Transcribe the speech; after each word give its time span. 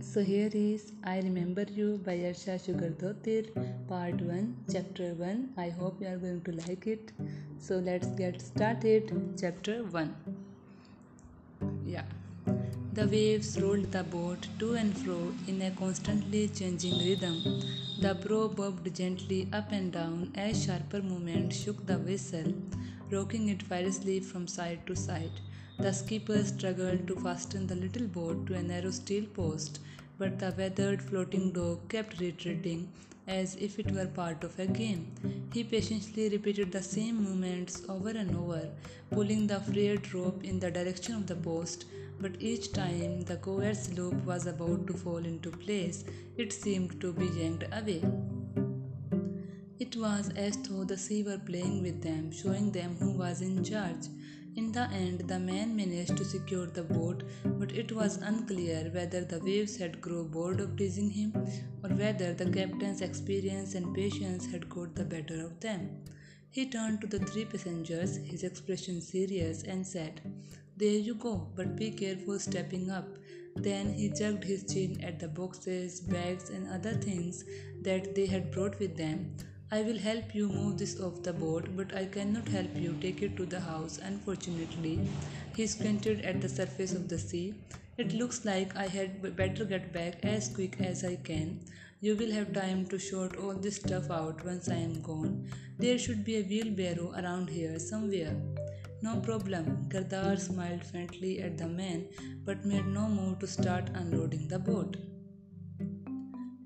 So 0.00 0.22
here 0.22 0.50
is 0.52 0.92
I 1.04 1.18
Remember 1.20 1.64
You 1.70 2.00
by 2.04 2.16
Yrsa 2.16 2.58
Sigurdardottir, 2.58 3.50
part 3.88 4.20
1, 4.20 4.56
chapter 4.72 5.14
1. 5.14 5.54
I 5.56 5.68
hope 5.70 6.00
you 6.00 6.08
are 6.08 6.16
going 6.16 6.42
to 6.42 6.52
like 6.52 6.86
it. 6.86 7.12
So 7.58 7.76
let's 7.76 8.08
get 8.08 8.40
started. 8.40 9.12
Chapter 9.40 9.84
1. 9.84 10.14
Yeah. 11.86 12.04
The 12.92 13.06
waves 13.06 13.60
rolled 13.60 13.90
the 13.92 14.04
boat 14.04 14.46
to 14.58 14.74
and 14.74 14.96
fro 14.96 15.32
in 15.48 15.60
a 15.62 15.70
constantly 15.70 16.48
changing 16.48 16.98
rhythm. 16.98 17.42
The 18.00 18.14
prow 18.14 18.48
bobbed 18.48 18.94
gently 18.94 19.48
up 19.52 19.72
and 19.72 19.92
down 19.92 20.32
as 20.34 20.64
sharper 20.64 21.02
movements 21.02 21.62
shook 21.62 21.86
the 21.86 21.98
vessel, 21.98 22.54
rocking 23.10 23.48
it 23.48 23.62
fiercely 23.62 24.20
from 24.20 24.46
side 24.46 24.86
to 24.86 24.96
side. 24.96 25.40
The 25.78 25.92
skipper 25.92 26.42
struggled 26.42 27.06
to 27.06 27.16
fasten 27.16 27.66
the 27.66 27.74
little 27.74 28.06
boat 28.06 28.46
to 28.46 28.54
a 28.54 28.62
narrow 28.62 28.90
steel 28.90 29.26
post, 29.26 29.80
but 30.18 30.38
the 30.38 30.54
weathered 30.56 31.02
floating 31.02 31.52
dog 31.52 31.88
kept 31.90 32.18
retreating 32.18 32.90
as 33.26 33.56
if 33.56 33.78
it 33.78 33.90
were 33.92 34.06
part 34.06 34.42
of 34.42 34.58
a 34.58 34.66
game. 34.66 35.12
He 35.52 35.64
patiently 35.64 36.30
repeated 36.30 36.72
the 36.72 36.82
same 36.82 37.22
movements 37.22 37.82
over 37.88 38.08
and 38.08 38.34
over, 38.36 38.70
pulling 39.10 39.46
the 39.46 39.60
frayed 39.60 40.14
rope 40.14 40.42
in 40.44 40.58
the 40.58 40.70
direction 40.70 41.14
of 41.14 41.26
the 41.26 41.36
post, 41.36 41.84
but 42.20 42.40
each 42.40 42.72
time 42.72 43.20
the 43.22 43.36
coerced 43.36 43.94
loop 43.94 44.14
was 44.24 44.46
about 44.46 44.86
to 44.86 44.94
fall 44.94 45.18
into 45.18 45.50
place, 45.50 46.04
it 46.36 46.52
seemed 46.52 47.00
to 47.00 47.12
be 47.12 47.26
yanked 47.26 47.64
away. 47.72 48.02
It 49.78 49.94
was 49.94 50.30
as 50.30 50.56
though 50.56 50.84
the 50.84 50.96
sea 50.96 51.22
were 51.22 51.38
playing 51.38 51.82
with 51.82 52.02
them, 52.02 52.32
showing 52.32 52.72
them 52.72 52.96
who 52.96 53.10
was 53.10 53.42
in 53.42 53.62
charge. 53.62 54.06
In 54.56 54.72
the 54.72 54.88
end, 54.90 55.20
the 55.28 55.38
man 55.38 55.76
managed 55.76 56.16
to 56.16 56.24
secure 56.24 56.66
the 56.66 56.82
boat, 56.82 57.24
but 57.44 57.72
it 57.72 57.92
was 57.92 58.16
unclear 58.16 58.90
whether 58.90 59.22
the 59.22 59.38
waves 59.40 59.76
had 59.76 60.00
grown 60.00 60.28
bored 60.28 60.60
of 60.60 60.76
teasing 60.78 61.10
him 61.10 61.34
or 61.84 61.90
whether 61.90 62.32
the 62.32 62.50
captain's 62.50 63.02
experience 63.02 63.74
and 63.74 63.94
patience 63.94 64.46
had 64.46 64.66
got 64.70 64.94
the 64.94 65.04
better 65.04 65.44
of 65.44 65.60
them. 65.60 65.90
He 66.50 66.64
turned 66.70 67.02
to 67.02 67.06
the 67.06 67.18
three 67.18 67.44
passengers, 67.44 68.16
his 68.16 68.44
expression 68.44 69.02
serious, 69.02 69.62
and 69.62 69.86
said, 69.86 70.22
There 70.78 71.00
you 71.08 71.16
go, 71.16 71.48
but 71.54 71.76
be 71.76 71.90
careful 71.90 72.38
stepping 72.38 72.90
up. 72.90 73.08
Then 73.56 73.92
he 73.92 74.08
jerked 74.08 74.44
his 74.44 74.64
chin 74.64 75.04
at 75.04 75.20
the 75.20 75.28
boxes, 75.28 76.00
bags, 76.00 76.48
and 76.48 76.66
other 76.68 76.94
things 76.94 77.44
that 77.82 78.14
they 78.14 78.24
had 78.24 78.50
brought 78.52 78.78
with 78.78 78.96
them. 78.96 79.36
I 79.72 79.82
will 79.82 79.98
help 79.98 80.32
you 80.32 80.48
move 80.48 80.78
this 80.78 81.00
off 81.00 81.24
the 81.24 81.32
boat, 81.32 81.70
but 81.76 81.92
I 81.92 82.04
cannot 82.06 82.46
help 82.46 82.76
you 82.76 82.96
take 83.00 83.20
it 83.20 83.36
to 83.36 83.44
the 83.44 83.58
house, 83.58 83.98
unfortunately. 84.00 85.00
He 85.56 85.66
squinted 85.66 86.24
at 86.24 86.40
the 86.40 86.48
surface 86.48 86.92
of 86.92 87.08
the 87.08 87.18
sea. 87.18 87.52
It 87.98 88.12
looks 88.12 88.44
like 88.44 88.76
I 88.76 88.86
had 88.86 89.36
better 89.36 89.64
get 89.64 89.92
back 89.92 90.24
as 90.24 90.48
quick 90.54 90.80
as 90.80 91.02
I 91.04 91.16
can. 91.16 91.58
You 92.00 92.14
will 92.14 92.30
have 92.30 92.52
time 92.52 92.86
to 92.86 92.98
sort 93.00 93.36
all 93.38 93.54
this 93.54 93.76
stuff 93.76 94.08
out 94.08 94.44
once 94.44 94.68
I 94.68 94.76
am 94.76 95.02
gone. 95.02 95.50
There 95.78 95.98
should 95.98 96.24
be 96.24 96.36
a 96.36 96.44
wheelbarrow 96.44 97.12
around 97.16 97.50
here 97.50 97.80
somewhere. 97.80 98.36
No 99.02 99.16
problem. 99.18 99.88
Gardar 99.88 100.38
smiled 100.38 100.84
faintly 100.84 101.40
at 101.42 101.58
the 101.58 101.66
man, 101.66 102.06
but 102.44 102.64
made 102.64 102.86
no 102.86 103.08
move 103.08 103.40
to 103.40 103.48
start 103.48 103.90
unloading 103.94 104.46
the 104.46 104.60
boat. 104.60 104.96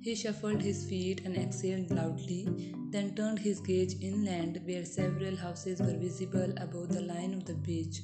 He 0.03 0.15
shuffled 0.15 0.63
his 0.63 0.87
feet 0.89 1.21
and 1.27 1.37
exhaled 1.37 1.91
loudly, 1.91 2.49
then 2.91 3.15
turned 3.15 3.39
his 3.39 3.61
gaze 3.61 4.01
inland 4.01 4.63
where 4.65 4.85
several 4.85 5.37
houses 5.37 5.79
were 5.79 5.99
visible 5.99 6.55
above 6.57 6.89
the 6.89 7.03
line 7.03 7.35
of 7.35 7.45
the 7.45 7.55
beach. 7.55 8.01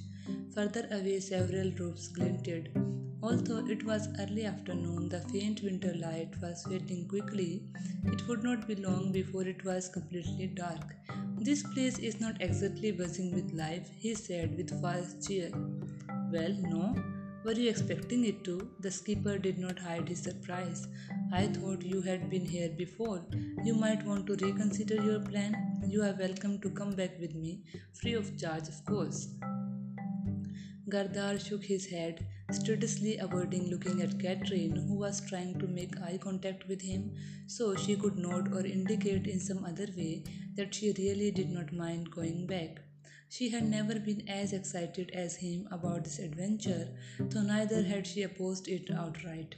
Further 0.54 0.86
away, 0.90 1.20
several 1.20 1.70
roofs 1.72 2.08
glinted. 2.08 2.70
Although 3.22 3.66
it 3.66 3.82
was 3.86 4.08
early 4.20 4.44
afternoon, 4.44 5.08
the 5.08 5.20
faint 5.20 5.62
winter 5.62 5.94
light 5.94 6.34
was 6.42 6.64
fading 6.64 7.08
quickly. 7.08 7.62
It 8.04 8.28
would 8.28 8.42
not 8.44 8.68
be 8.68 8.74
long 8.74 9.10
before 9.10 9.44
it 9.44 9.64
was 9.64 9.88
completely 9.88 10.48
dark. 10.48 10.94
This 11.38 11.62
place 11.62 11.98
is 11.98 12.20
not 12.20 12.42
exactly 12.42 12.92
buzzing 12.92 13.34
with 13.34 13.54
life, 13.54 13.88
he 13.96 14.14
said 14.14 14.54
with 14.56 14.80
false 14.82 15.26
cheer. 15.26 15.50
Well, 16.30 16.54
no, 16.60 16.94
were 17.46 17.52
you 17.52 17.70
expecting 17.70 18.24
it 18.24 18.42
to? 18.42 18.68
The 18.80 18.90
skipper 18.90 19.38
did 19.38 19.56
not 19.56 19.78
hide 19.78 20.08
his 20.08 20.20
surprise. 20.20 20.88
I 21.32 21.46
thought 21.46 21.82
you 21.82 22.00
had 22.00 22.28
been 22.28 22.44
here 22.44 22.70
before. 22.70 23.24
You 23.62 23.74
might 23.74 24.04
want 24.04 24.26
to 24.26 24.44
reconsider 24.44 24.96
your 25.00 25.20
plan. 25.20 25.54
You 25.86 26.02
are 26.02 26.16
welcome 26.18 26.58
to 26.62 26.70
come 26.70 26.90
back 26.96 27.20
with 27.20 27.36
me, 27.36 27.60
free 27.92 28.14
of 28.14 28.36
charge, 28.36 28.66
of 28.66 28.84
course. 28.84 29.28
Gardar 30.88 31.38
shook 31.38 31.64
his 31.64 31.86
head, 31.86 32.26
studiously 32.50 33.16
avoiding 33.18 33.70
looking 33.70 34.02
at 34.02 34.18
Catherine, 34.20 34.74
who 34.74 34.94
was 34.94 35.20
trying 35.28 35.56
to 35.60 35.68
make 35.68 36.00
eye 36.00 36.18
contact 36.20 36.66
with 36.66 36.82
him 36.82 37.12
so 37.46 37.76
she 37.76 37.94
could 37.94 38.18
nod 38.18 38.52
or 38.52 38.66
indicate 38.66 39.28
in 39.28 39.38
some 39.38 39.64
other 39.64 39.86
way 39.96 40.24
that 40.56 40.74
she 40.74 40.92
really 40.98 41.30
did 41.30 41.50
not 41.50 41.72
mind 41.72 42.10
going 42.10 42.44
back. 42.48 42.85
She 43.28 43.48
had 43.50 43.64
hmm. 43.64 43.70
never 43.70 43.98
been 43.98 44.28
as 44.28 44.52
excited 44.52 45.10
as 45.12 45.36
him 45.36 45.68
about 45.70 46.04
this 46.04 46.18
adventure, 46.18 46.88
though 47.18 47.42
neither 47.42 47.82
hmm. 47.82 47.90
had 47.90 48.06
she 48.06 48.22
opposed 48.22 48.68
it 48.68 48.90
outright. 48.90 49.56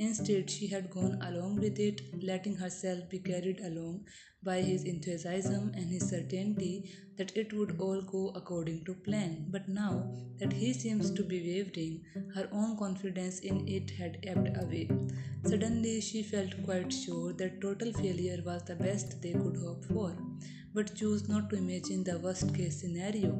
Instead, 0.00 0.48
she 0.48 0.68
had 0.68 0.90
gone 0.90 1.20
along 1.22 1.56
with 1.56 1.80
it, 1.80 2.02
letting 2.22 2.54
herself 2.54 3.08
be 3.10 3.18
carried 3.18 3.58
along 3.58 4.06
by 4.44 4.60
his 4.60 4.84
enthusiasm 4.84 5.72
and 5.74 5.90
his 5.90 6.08
certainty 6.08 6.88
that 7.16 7.36
it 7.36 7.52
would 7.52 7.80
all 7.80 8.00
go 8.02 8.28
according 8.36 8.84
to 8.84 8.94
plan. 8.94 9.46
But 9.50 9.68
now 9.68 10.08
that 10.38 10.52
he 10.52 10.72
seems 10.72 11.10
to 11.10 11.24
be 11.24 11.40
wavering, 11.40 12.04
her 12.36 12.48
own 12.52 12.76
confidence 12.78 13.40
in 13.40 13.66
it 13.66 13.90
had 13.90 14.18
ebbed 14.22 14.56
away. 14.56 14.88
Suddenly, 15.44 16.00
she 16.00 16.22
felt 16.22 16.62
quite 16.64 16.92
sure 16.92 17.32
that 17.32 17.60
total 17.60 17.92
failure 17.92 18.40
was 18.46 18.62
the 18.62 18.76
best 18.76 19.20
they 19.20 19.32
could 19.32 19.56
hope 19.56 19.84
for 19.86 20.16
but 20.78 20.94
chose 20.94 21.22
not 21.28 21.50
to 21.50 21.56
imagine 21.56 22.02
the 22.04 22.16
worst 22.24 22.54
case 22.56 22.76
scenario. 22.80 23.30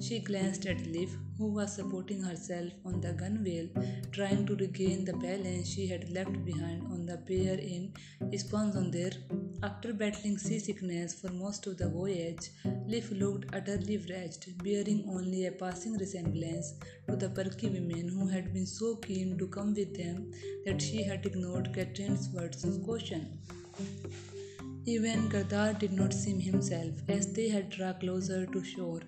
She 0.00 0.20
glanced 0.20 0.66
at 0.66 0.86
Liv, 0.86 1.16
who 1.36 1.46
was 1.54 1.74
supporting 1.74 2.20
herself 2.22 2.70
on 2.84 3.00
the 3.00 3.12
gunwale, 3.22 3.70
trying 4.12 4.46
to 4.46 4.54
regain 4.54 5.04
the 5.04 5.14
balance 5.14 5.66
she 5.68 5.88
had 5.88 6.08
left 6.10 6.44
behind 6.44 6.84
on 6.92 7.00
the 7.08 7.16
pier 7.30 7.56
in 7.72 7.92
Ísafjörður. 8.36 9.16
After 9.64 9.92
battling 10.02 10.38
seasickness 10.38 11.18
for 11.20 11.32
most 11.32 11.66
of 11.66 11.76
the 11.76 11.88
voyage, 11.88 12.46
Liv 12.94 13.10
looked 13.10 13.52
utterly 13.52 13.98
wretched, 14.08 14.62
bearing 14.62 15.02
only 15.16 15.46
a 15.46 15.52
passing 15.64 15.98
resemblance 16.04 16.72
to 17.08 17.16
the 17.16 17.30
perky 17.40 17.68
women 17.68 18.08
who 18.16 18.28
had 18.28 18.52
been 18.54 18.70
so 18.78 18.94
keen 19.08 19.36
to 19.38 19.48
come 19.58 19.74
with 19.74 19.92
them 20.02 20.30
that 20.64 20.80
she 20.80 21.02
had 21.02 21.26
ignored 21.26 21.72
Catherine's 21.74 22.28
words 22.38 22.62
of 22.64 22.80
caution. 22.86 23.26
Even 24.88 25.28
Gardar 25.28 25.76
did 25.76 25.92
not 25.92 26.14
seem 26.14 26.38
himself 26.38 26.94
as 27.08 27.32
they 27.32 27.48
had 27.48 27.70
drawn 27.70 27.98
closer 27.98 28.46
to 28.46 28.62
shore. 28.62 29.00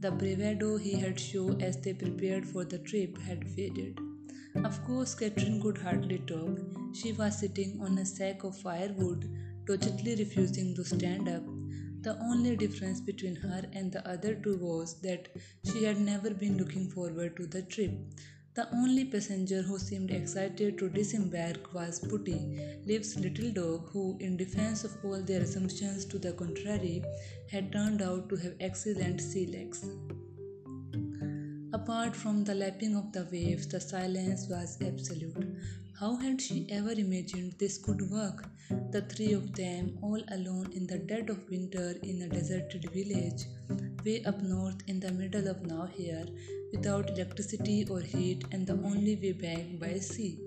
The 0.00 0.10
bravado 0.10 0.78
he 0.78 0.92
had 0.92 1.20
shown 1.20 1.60
as 1.60 1.76
they 1.78 1.92
prepared 1.92 2.48
for 2.48 2.64
the 2.64 2.78
trip 2.78 3.18
had 3.18 3.46
faded. 3.50 3.98
Of 4.64 4.82
course, 4.84 5.14
Catherine 5.14 5.60
could 5.60 5.76
hardly 5.76 6.20
talk. 6.20 6.58
She 6.94 7.12
was 7.12 7.38
sitting 7.38 7.78
on 7.82 7.98
a 7.98 8.06
sack 8.06 8.44
of 8.44 8.56
firewood, 8.56 9.28
doggedly 9.66 10.16
refusing 10.16 10.74
to 10.74 10.84
stand 10.84 11.28
up. 11.28 11.44
The 12.00 12.16
only 12.22 12.56
difference 12.56 13.02
between 13.02 13.36
her 13.36 13.62
and 13.74 13.92
the 13.92 14.08
other 14.08 14.34
two 14.36 14.56
was 14.56 15.00
that 15.02 15.28
she 15.70 15.84
had 15.84 16.00
never 16.00 16.30
been 16.30 16.56
looking 16.56 16.88
forward 16.88 17.36
to 17.36 17.46
the 17.46 17.60
trip. 17.62 17.92
The 18.56 18.74
only 18.74 19.04
passenger 19.04 19.60
who 19.60 19.78
seemed 19.78 20.10
excited 20.10 20.78
to 20.78 20.88
disembark 20.88 21.74
was 21.74 21.98
Putty, 21.98 22.58
Liv's 22.86 23.14
little 23.18 23.50
dog, 23.50 23.90
who, 23.90 24.16
in 24.18 24.38
defense 24.38 24.82
of 24.82 24.96
all 25.04 25.20
their 25.20 25.42
assumptions 25.42 26.06
to 26.06 26.18
the 26.18 26.32
contrary, 26.32 27.04
had 27.50 27.70
turned 27.70 28.00
out 28.00 28.30
to 28.30 28.36
have 28.36 28.54
excellent 28.58 29.20
sea 29.20 29.46
legs. 29.46 29.84
Apart 31.86 32.16
from 32.16 32.42
the 32.42 32.52
lapping 32.52 32.96
of 32.96 33.12
the 33.12 33.28
waves, 33.30 33.68
the 33.68 33.78
silence 33.78 34.48
was 34.48 34.76
absolute. 34.84 35.56
How 36.00 36.16
had 36.16 36.40
she 36.40 36.66
ever 36.68 36.90
imagined 36.90 37.54
this 37.60 37.78
could 37.78 38.10
work? 38.10 38.48
The 38.90 39.02
three 39.02 39.32
of 39.34 39.54
them, 39.54 39.96
all 40.02 40.20
alone 40.32 40.72
in 40.72 40.88
the 40.88 40.98
dead 40.98 41.30
of 41.30 41.48
winter 41.48 41.94
in 42.02 42.22
a 42.22 42.28
deserted 42.28 42.90
village, 42.90 43.44
way 44.04 44.24
up 44.24 44.42
north 44.42 44.82
in 44.88 44.98
the 44.98 45.12
middle 45.12 45.46
of 45.46 45.64
nowhere, 45.64 46.26
without 46.72 47.10
electricity 47.10 47.86
or 47.88 48.00
heat 48.00 48.44
and 48.50 48.66
the 48.66 48.72
only 48.72 49.14
way 49.14 49.30
back 49.30 49.78
by 49.78 50.00
sea. 50.00 50.40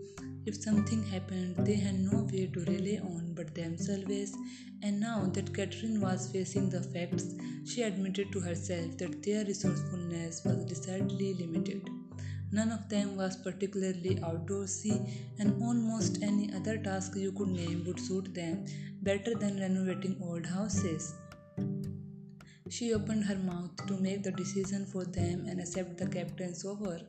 If 0.45 0.61
something 0.61 1.03
happened, 1.03 1.57
they 1.65 1.75
had 1.75 1.99
no 1.99 2.23
way 2.31 2.47
to 2.47 2.59
rely 2.61 2.99
on 3.03 3.33
but 3.35 3.53
themselves, 3.53 4.35
and 4.81 4.99
now 4.99 5.25
that 5.33 5.53
Catherine 5.53 5.99
was 6.01 6.31
facing 6.31 6.69
the 6.69 6.81
facts, 6.81 7.35
she 7.65 7.83
admitted 7.83 8.31
to 8.31 8.39
herself 8.39 8.97
that 8.97 9.21
their 9.21 9.45
resourcefulness 9.45 10.43
was 10.45 10.65
decidedly 10.65 11.33
limited. 11.35 11.89
None 12.51 12.71
of 12.71 12.89
them 12.89 13.15
was 13.15 13.37
particularly 13.37 14.15
outdoorsy, 14.15 14.95
and 15.37 15.61
almost 15.61 16.23
any 16.23 16.51
other 16.53 16.77
task 16.77 17.15
you 17.15 17.31
could 17.31 17.49
name 17.49 17.83
would 17.85 17.99
suit 17.99 18.33
them 18.33 18.65
better 19.03 19.35
than 19.35 19.59
renovating 19.59 20.17
old 20.21 20.45
houses. 20.45 21.13
She 22.69 22.93
opened 22.93 23.23
her 23.25 23.35
mouth 23.35 23.87
to 23.87 23.97
make 23.97 24.21
the 24.21 24.31
decision 24.31 24.85
for 24.85 25.03
them 25.03 25.45
and 25.47 25.59
accept 25.59 25.97
the 25.97 26.05
captain's 26.05 26.63
offer, 26.63 27.01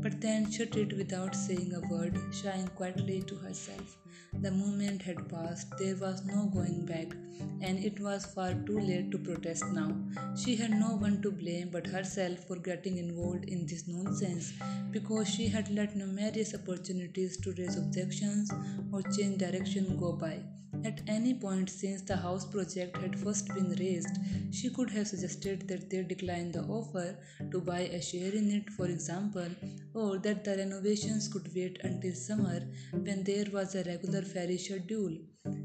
but 0.00 0.20
then 0.20 0.48
shut 0.50 0.76
it 0.76 0.96
without 0.96 1.34
saying 1.34 1.72
a 1.74 1.80
word, 1.92 2.16
sighing 2.32 2.68
quietly 2.68 3.22
to 3.22 3.34
herself. 3.34 3.96
The 4.42 4.52
moment 4.52 5.02
had 5.02 5.28
passed, 5.28 5.76
there 5.76 5.96
was 5.96 6.24
no 6.24 6.44
going 6.54 6.86
back, 6.86 7.16
and 7.60 7.82
it 7.84 7.98
was 7.98 8.26
far 8.26 8.54
too 8.54 8.78
late 8.78 9.10
to 9.10 9.18
protest 9.18 9.64
now. 9.72 9.92
She 10.36 10.54
had 10.54 10.70
no 10.70 10.94
one 10.94 11.20
to 11.22 11.32
blame 11.32 11.70
but 11.70 11.88
herself 11.88 12.44
for 12.46 12.56
getting 12.56 12.98
involved 12.98 13.46
in 13.46 13.66
this 13.66 13.88
nonsense 13.88 14.52
because 14.92 15.28
she 15.28 15.48
had 15.48 15.68
let 15.70 15.96
numerous 15.96 16.54
opportunities 16.54 17.36
to 17.38 17.52
raise 17.58 17.76
objections 17.76 18.52
or 18.92 19.02
change 19.02 19.38
direction 19.38 19.96
go 19.98 20.12
by. 20.12 20.44
At 20.84 21.00
any 21.06 21.34
point 21.34 21.70
since 21.70 22.02
the 22.02 22.16
house 22.16 22.44
project 22.46 22.96
had 22.96 23.18
first 23.18 23.48
been 23.48 23.70
raised, 23.78 24.16
she 24.50 24.70
could 24.70 24.90
have 24.90 25.08
suggested 25.08 25.68
that 25.68 25.90
they 25.90 26.02
decline 26.02 26.52
the 26.52 26.62
offer 26.62 27.16
to 27.50 27.60
buy 27.60 27.80
a 27.80 28.00
share 28.00 28.32
in 28.32 28.50
it, 28.50 28.70
for 28.70 28.86
example, 28.86 29.48
or 29.94 30.18
that 30.18 30.44
the 30.44 30.56
renovations 30.56 31.28
could 31.28 31.54
wait 31.54 31.78
until 31.82 32.14
summer 32.14 32.60
when 32.92 33.24
there 33.24 33.46
was 33.52 33.74
a 33.74 33.84
regular 33.84 34.22
ferry 34.22 34.58
schedule. 34.58 35.16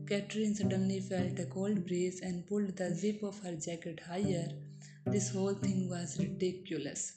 Catherine 0.08 0.56
suddenly 0.56 1.00
felt 1.00 1.40
a 1.40 1.46
cold 1.46 1.86
breeze 1.86 2.22
and 2.22 2.46
pulled 2.46 2.76
the 2.78 2.94
zip 2.94 3.24
of 3.24 3.40
her 3.40 3.56
jacket 3.56 4.00
higher. 4.00 4.50
This 5.06 5.30
whole 5.30 5.54
thing 5.54 5.90
was 5.90 6.20
ridiculous. 6.20 7.14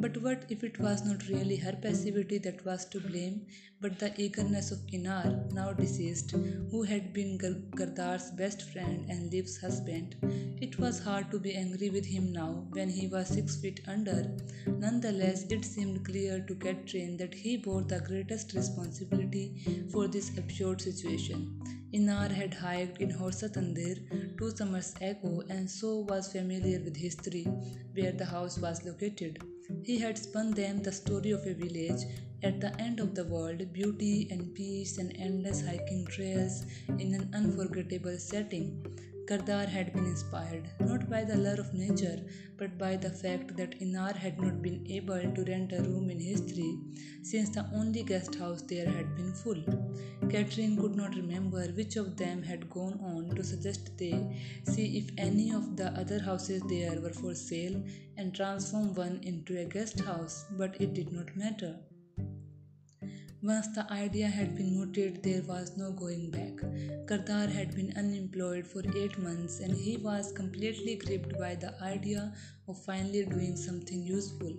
But 0.00 0.16
what 0.22 0.44
if 0.48 0.64
it 0.64 0.78
was 0.80 1.04
not 1.04 1.28
really 1.28 1.56
her 1.56 1.72
passivity 1.72 2.38
that 2.38 2.64
was 2.64 2.86
to 2.86 3.00
blame, 3.00 3.46
but 3.82 3.98
the 3.98 4.18
eagerness 4.18 4.70
of 4.70 4.78
Einar, 4.94 5.44
now 5.52 5.74
deceased, 5.74 6.30
who 6.70 6.84
had 6.84 7.12
been 7.12 7.36
Gardar's 7.36 8.30
best 8.30 8.62
friend 8.70 9.04
and 9.10 9.30
Liv's 9.30 9.58
husband? 9.60 10.16
It 10.58 10.78
was 10.78 11.00
hard 11.00 11.30
to 11.32 11.38
be 11.38 11.54
angry 11.54 11.90
with 11.90 12.06
him 12.06 12.32
now 12.32 12.66
when 12.70 12.88
he 12.88 13.08
was 13.08 13.28
six 13.28 13.56
feet 13.56 13.82
under. 13.86 14.34
Nonetheless, 14.66 15.44
it 15.50 15.66
seemed 15.66 16.02
clear 16.06 16.40
to 16.48 16.54
Catherine 16.54 17.18
that 17.18 17.34
he 17.34 17.58
bore 17.58 17.82
the 17.82 18.00
greatest 18.00 18.54
responsibility 18.54 19.86
for 19.92 20.08
this 20.08 20.30
absurd 20.38 20.80
situation. 20.80 21.60
Einar 21.94 22.28
had 22.30 22.54
hiked 22.54 23.02
in 23.02 23.10
Hornstrandir 23.10 24.38
two 24.38 24.50
summers 24.56 24.94
ago 25.02 25.42
and 25.50 25.70
so 25.70 26.06
was 26.08 26.32
familiar 26.32 26.80
with 26.80 26.96
Hesteyri 26.96 27.46
where 27.94 28.12
the 28.12 28.24
house 28.24 28.58
was 28.58 28.82
located. 28.84 29.42
He 29.82 29.98
had 29.98 30.18
spun 30.18 30.52
them 30.52 30.82
the 30.82 30.92
story 30.92 31.30
of 31.30 31.46
a 31.46 31.54
village 31.54 32.04
at 32.42 32.60
the 32.60 32.78
end 32.80 33.00
of 33.00 33.14
the 33.14 33.24
world, 33.24 33.72
beauty 33.72 34.28
and 34.30 34.54
peace 34.54 34.98
and 34.98 35.14
endless 35.16 35.66
hiking 35.66 36.06
trails 36.06 36.64
in 36.88 37.14
an 37.14 37.30
unforgettable 37.34 38.18
setting. 38.18 38.84
Gardar 39.30 39.66
had 39.68 39.92
been 39.92 40.06
inspired 40.06 40.68
not 40.80 41.08
by 41.08 41.22
the 41.22 41.36
lure 41.36 41.60
of 41.60 41.72
nature, 41.72 42.18
but 42.56 42.76
by 42.76 42.96
the 42.96 43.10
fact 43.10 43.56
that 43.56 43.76
Einar 43.80 44.12
had 44.12 44.40
not 44.40 44.60
been 44.60 44.84
able 44.90 45.22
to 45.34 45.44
rent 45.44 45.72
a 45.72 45.82
room 45.82 46.10
in 46.10 46.18
Hesteyri 46.18 46.72
since 47.22 47.50
the 47.50 47.64
only 47.72 48.02
guest 48.02 48.34
house 48.34 48.62
there 48.62 48.90
had 48.90 49.14
been 49.14 49.32
full. 49.32 49.62
Catherine 50.30 50.76
could 50.76 50.96
not 50.96 51.14
remember 51.14 51.62
which 51.68 51.94
of 51.94 52.16
them 52.16 52.42
had 52.42 52.68
gone 52.70 52.98
on 53.12 53.36
to 53.36 53.44
suggest 53.44 53.96
they 53.98 54.18
see 54.64 54.98
if 54.98 55.12
any 55.16 55.52
of 55.52 55.76
the 55.76 55.92
other 55.92 56.18
houses 56.18 56.60
there 56.68 57.00
were 57.00 57.12
for 57.22 57.32
sale 57.32 57.80
and 58.16 58.34
transform 58.34 58.92
one 58.96 59.20
into 59.22 59.60
a 59.60 59.64
guest 59.64 60.00
house, 60.00 60.44
but 60.58 60.80
it 60.80 60.92
did 60.92 61.12
not 61.12 61.36
matter. 61.36 61.76
Once 63.42 63.68
the 63.68 63.90
idea 63.90 64.28
had 64.28 64.54
been 64.54 64.76
mooted, 64.76 65.22
there 65.22 65.40
was 65.42 65.74
no 65.74 65.90
going 65.92 66.30
back. 66.30 66.56
Gardar 67.06 67.48
had 67.48 67.74
been 67.74 67.90
unemployed 67.96 68.66
for 68.66 68.82
eight 68.94 69.18
months 69.18 69.60
and 69.60 69.74
he 69.74 69.96
was 69.96 70.30
completely 70.30 70.96
gripped 70.96 71.38
by 71.38 71.54
the 71.54 71.72
idea 71.82 72.34
of 72.68 72.84
finally 72.84 73.24
doing 73.24 73.56
something 73.56 74.02
useful. 74.02 74.52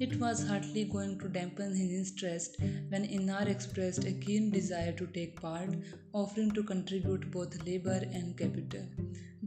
It 0.00 0.18
was 0.18 0.44
hardly 0.44 0.84
going 0.84 1.20
to 1.20 1.28
dampen 1.28 1.72
his 1.76 2.10
interest 2.10 2.56
when 2.88 3.04
Einar 3.04 3.48
expressed 3.48 4.04
a 4.04 4.12
keen 4.12 4.50
desire 4.50 4.90
to 4.90 5.06
take 5.06 5.40
part, 5.40 5.70
offering 6.12 6.50
to 6.50 6.64
contribute 6.64 7.30
both 7.30 7.64
labor 7.64 8.00
and 8.12 8.36
capital. 8.36 8.86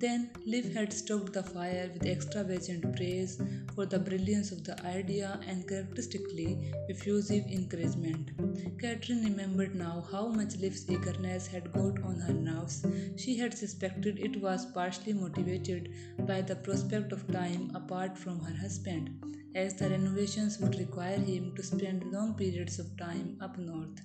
Then 0.01 0.29
Liv 0.45 0.73
had 0.73 0.93
stoked 0.93 1.33
the 1.33 1.43
fire 1.43 1.89
with 1.93 2.05
extravagant 2.05 2.95
praise 2.95 3.37
for 3.75 3.85
the 3.85 3.99
brilliance 3.99 4.49
of 4.53 4.63
the 4.63 4.81
idea 4.85 5.37
and 5.45 5.67
characteristically 5.67 6.71
effusive 6.87 7.45
encouragement. 7.47 8.31
Catherine 8.79 9.25
remembered 9.25 9.75
now 9.75 10.05
how 10.09 10.29
much 10.29 10.55
Liv's 10.55 10.89
eagerness 10.89 11.47
had 11.47 11.73
got 11.73 12.01
on 12.01 12.17
her 12.17 12.31
nerves. 12.31 12.85
She 13.17 13.35
had 13.35 13.53
suspected 13.53 14.19
it 14.19 14.41
was 14.41 14.65
partially 14.67 15.11
motivated 15.11 15.89
by 16.19 16.43
the 16.43 16.55
prospect 16.55 17.11
of 17.11 17.29
time 17.29 17.69
apart 17.75 18.17
from 18.17 18.39
her 18.39 18.55
husband, 18.55 19.09
as 19.53 19.73
the 19.73 19.89
renovations 19.89 20.59
would 20.59 20.79
require 20.79 21.19
him 21.19 21.53
to 21.57 21.61
spend 21.63 22.09
long 22.09 22.35
periods 22.35 22.79
of 22.79 22.95
time 22.95 23.35
up 23.41 23.57
north. 23.57 23.99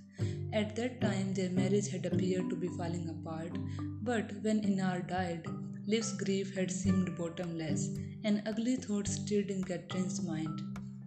At 0.53 0.75
that 0.75 1.01
time, 1.01 1.35
their 1.35 1.51
marriage 1.51 1.89
had 1.89 2.05
appeared 2.07 2.51
to 2.51 2.57
be 2.57 2.67
falling 2.77 3.09
apart, 3.09 3.53
but 4.03 4.33
when 4.43 4.65
Einar 4.65 5.01
died, 5.01 5.47
Liv's 5.87 6.13
grief 6.13 6.55
had 6.55 6.71
seemed 6.71 7.15
bottomless. 7.15 7.91
An 8.25 8.43
ugly 8.47 8.77
thought 8.77 9.07
stirred 9.07 9.51
in 9.51 9.63
Catherine's 9.63 10.23
mind. 10.23 10.63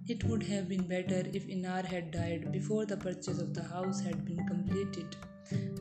It 0.07 0.23
would 0.25 0.43
have 0.43 0.69
been 0.69 0.87
better 0.87 1.23
if 1.33 1.49
Einar 1.49 1.81
had 1.81 2.11
died 2.11 2.51
before 2.51 2.85
the 2.85 2.95
purchase 2.95 3.39
of 3.39 3.55
the 3.55 3.63
house 3.63 3.99
had 4.01 4.23
been 4.23 4.45
completed. 4.45 5.15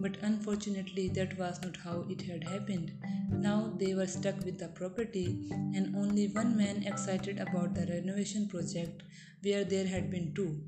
But 0.00 0.16
unfortunately, 0.22 1.08
that 1.10 1.36
was 1.38 1.60
not 1.62 1.76
how 1.76 2.06
it 2.08 2.22
had 2.22 2.44
happened. 2.44 2.92
Now 3.30 3.74
they 3.76 3.94
were 3.94 4.06
stuck 4.06 4.42
with 4.44 4.58
the 4.58 4.68
property, 4.68 5.46
and 5.50 5.94
only 5.94 6.28
one 6.28 6.56
man 6.56 6.82
excited 6.84 7.38
about 7.38 7.74
the 7.74 7.86
renovation 7.86 8.48
project, 8.48 9.02
where 9.42 9.64
there 9.64 9.86
had 9.86 10.10
been 10.10 10.32
two. 10.34 10.62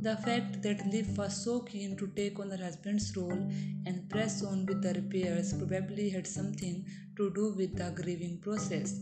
The 0.00 0.16
fact 0.16 0.62
that 0.62 0.86
Liv 0.86 1.16
was 1.18 1.44
so 1.44 1.60
keen 1.60 1.96
to 1.96 2.06
take 2.08 2.38
on 2.38 2.50
her 2.50 2.62
husband's 2.62 3.16
role 3.16 3.50
and 3.86 4.08
press 4.10 4.42
on 4.42 4.66
with 4.66 4.82
the 4.82 4.94
repairs 4.94 5.52
probably 5.54 6.10
had 6.10 6.26
something 6.26 6.84
to 7.16 7.30
do 7.30 7.54
with 7.56 7.76
the 7.76 7.90
grieving 8.02 8.38
process. 8.38 9.00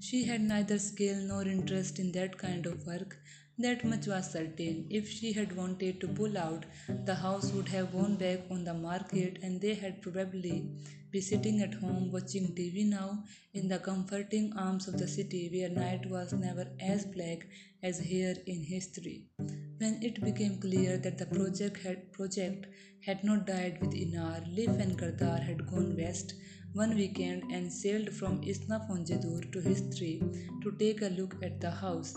She 0.00 0.24
had 0.24 0.40
neither 0.40 0.78
skill 0.78 1.16
nor 1.22 1.42
interest 1.42 1.98
in 1.98 2.12
that 2.12 2.38
kind 2.38 2.66
of 2.66 2.86
work. 2.86 3.18
That 3.58 3.84
much 3.84 4.06
was 4.06 4.30
certain. 4.30 4.86
If 4.90 5.08
she 5.08 5.32
had 5.32 5.56
wanted 5.56 6.00
to 6.00 6.08
pull 6.08 6.36
out, 6.36 6.66
the 7.06 7.14
house 7.14 7.50
would 7.52 7.68
have 7.68 7.92
gone 7.92 8.16
back 8.16 8.40
on 8.50 8.64
the 8.64 8.74
market 8.74 9.38
and 9.42 9.60
they 9.60 9.74
had 9.74 10.02
probably 10.02 10.70
be 11.10 11.20
sitting 11.20 11.62
at 11.62 11.74
home 11.74 12.12
watching 12.12 12.48
TV 12.54 12.86
now 12.86 13.24
in 13.54 13.68
the 13.68 13.78
comforting 13.78 14.52
arms 14.56 14.86
of 14.86 14.98
the 14.98 15.08
city 15.08 15.48
where 15.52 15.70
night 15.70 16.04
was 16.10 16.32
never 16.32 16.66
as 16.80 17.06
black 17.06 17.46
as 17.82 17.98
here 17.98 18.36
in 18.46 18.64
Hesteyri. 18.64 19.65
When 19.78 20.02
it 20.02 20.22
became 20.22 20.58
clear 20.58 20.96
that 20.98 21.18
the 21.18 21.26
project 21.26 21.82
had, 21.82 22.10
project 22.12 22.66
had 23.04 23.22
not 23.22 23.46
died 23.46 23.78
with 23.80 23.94
Einar, 23.94 24.42
Liv 24.48 24.70
and 24.80 24.96
Gardar 24.96 25.38
had 25.38 25.66
gone 25.66 25.94
west 25.98 26.32
one 26.72 26.94
weekend 26.94 27.52
and 27.52 27.70
sailed 27.70 28.10
from 28.10 28.40
Ísafjörður 28.40 29.52
to 29.52 29.60
Hesteyri 29.60 30.62
to 30.62 30.72
take 30.78 31.02
a 31.02 31.14
look 31.20 31.36
at 31.42 31.60
the 31.60 31.70
house. 31.70 32.14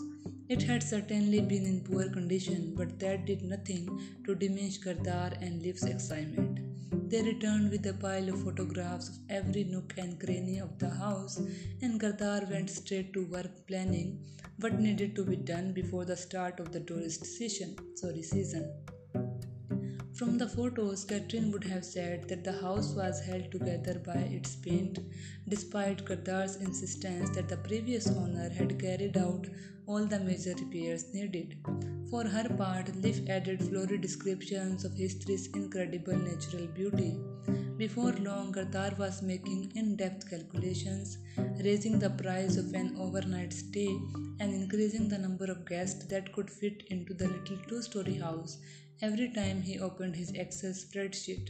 It 0.48 0.64
had 0.64 0.82
certainly 0.84 1.42
been 1.42 1.66
in 1.66 1.82
poor 1.82 2.10
condition, 2.10 2.74
but 2.78 2.98
that 3.00 3.26
did 3.26 3.44
nothing 3.44 3.88
to 4.26 4.36
diminish 4.36 4.80
Gardar 4.80 5.38
and 5.42 5.62
Liv's 5.62 5.84
excitement. 5.84 6.69
They 6.92 7.22
returned 7.22 7.72
with 7.72 7.86
a 7.88 7.94
pile 7.94 8.30
of 8.30 8.44
photographs 8.44 9.10
of 9.10 9.20
every 9.30 9.64
nook 9.64 9.94
and 9.98 10.20
cranny 10.20 10.60
of 10.60 10.78
the 10.80 10.90
house, 10.90 11.40
and 11.82 12.00
Gardar 12.00 12.50
went 12.50 12.70
straight 12.70 13.14
to 13.14 13.26
work 13.26 13.68
planning 13.68 14.26
what 14.60 14.80
needed 14.80 15.16
to 15.16 15.24
be 15.24 15.36
done 15.36 15.74
before 15.74 16.06
the 16.06 16.18
start 16.18 16.60
of 16.60 16.72
the 16.72 16.80
tourist 16.82 17.26
season. 17.26 17.76
Sorry, 17.96 18.22
season. 18.22 18.72
From 20.20 20.38
the 20.38 20.50
photos, 20.50 21.06
Catherine 21.06 21.50
would 21.54 21.64
have 21.64 21.86
said 21.86 22.28
that 22.28 22.44
the 22.44 22.52
house 22.52 22.90
was 22.94 23.22
held 23.22 23.50
together 23.54 24.02
by 24.06 24.20
its 24.38 24.58
paint, 24.58 25.00
despite 25.48 26.04
Gardar's 26.04 26.58
insistence 26.58 27.30
that 27.30 27.48
the 27.48 27.56
previous 27.56 28.10
owner 28.10 28.50
had 28.50 28.78
carried 28.78 29.16
out 29.16 29.48
all 29.88 30.06
the 30.06 30.20
major 30.20 30.56
repairs 30.60 31.14
needed. 31.14 31.56
For 32.10 32.26
her 32.26 32.50
part, 32.50 32.94
Liv 32.98 33.30
added 33.30 33.64
florid 33.64 34.02
descriptions 34.02 34.84
of 34.84 34.98
Hesteyri's 34.98 35.48
incredible 35.54 36.18
natural 36.18 36.68
beauty. 36.68 37.18
Before 37.78 38.12
long, 38.12 38.52
Gardar 38.52 38.98
was 39.00 39.22
making 39.22 39.72
in 39.76 39.96
depth 39.96 40.30
calculations, 40.30 41.18
raising 41.64 41.98
the 41.98 42.10
price 42.10 42.58
of 42.58 42.74
an 42.74 42.98
overnight 43.00 43.54
stay 43.54 43.98
and 44.42 44.54
increasing 44.54 45.08
the 45.08 45.18
number 45.18 45.46
of 45.46 45.66
guests 45.66 46.04
that 46.08 46.34
could 46.34 46.50
fit 46.50 46.84
into 46.88 47.14
the 47.14 47.30
little 47.30 47.58
two 47.70 47.82
story 47.82 48.16
house 48.16 48.58
every 49.02 49.30
time 49.30 49.62
he 49.62 49.80
opened 49.80 50.16
his 50.16 50.32
Excel 50.32 50.72
spreadsheet. 50.72 51.50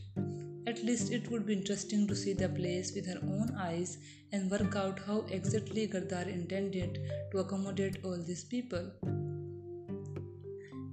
At 0.68 0.84
least 0.84 1.12
it 1.12 1.30
would 1.32 1.48
be 1.48 1.54
interesting 1.54 2.06
to 2.08 2.16
see 2.16 2.34
the 2.34 2.48
place 2.48 2.92
with 2.94 3.08
her 3.08 3.20
own 3.24 3.56
eyes 3.58 3.98
and 4.32 4.52
work 4.52 4.76
out 4.76 5.00
how 5.00 5.26
exactly 5.32 5.88
Gardar 5.88 6.28
intended 6.28 7.00
to 7.32 7.40
accommodate 7.40 8.04
all 8.04 8.18
these 8.18 8.44
people. 8.44 8.92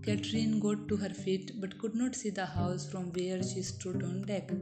Catherine 0.06 0.60
got 0.60 0.86
to 0.86 0.96
her 0.96 1.08
feet 1.08 1.60
but 1.60 1.78
could 1.78 1.96
not 1.96 2.14
see 2.14 2.30
the 2.30 2.46
house 2.46 2.88
from 2.88 3.12
where 3.12 3.42
she 3.42 3.60
stood 3.60 4.04
on 4.04 4.22
deck. 4.22 4.52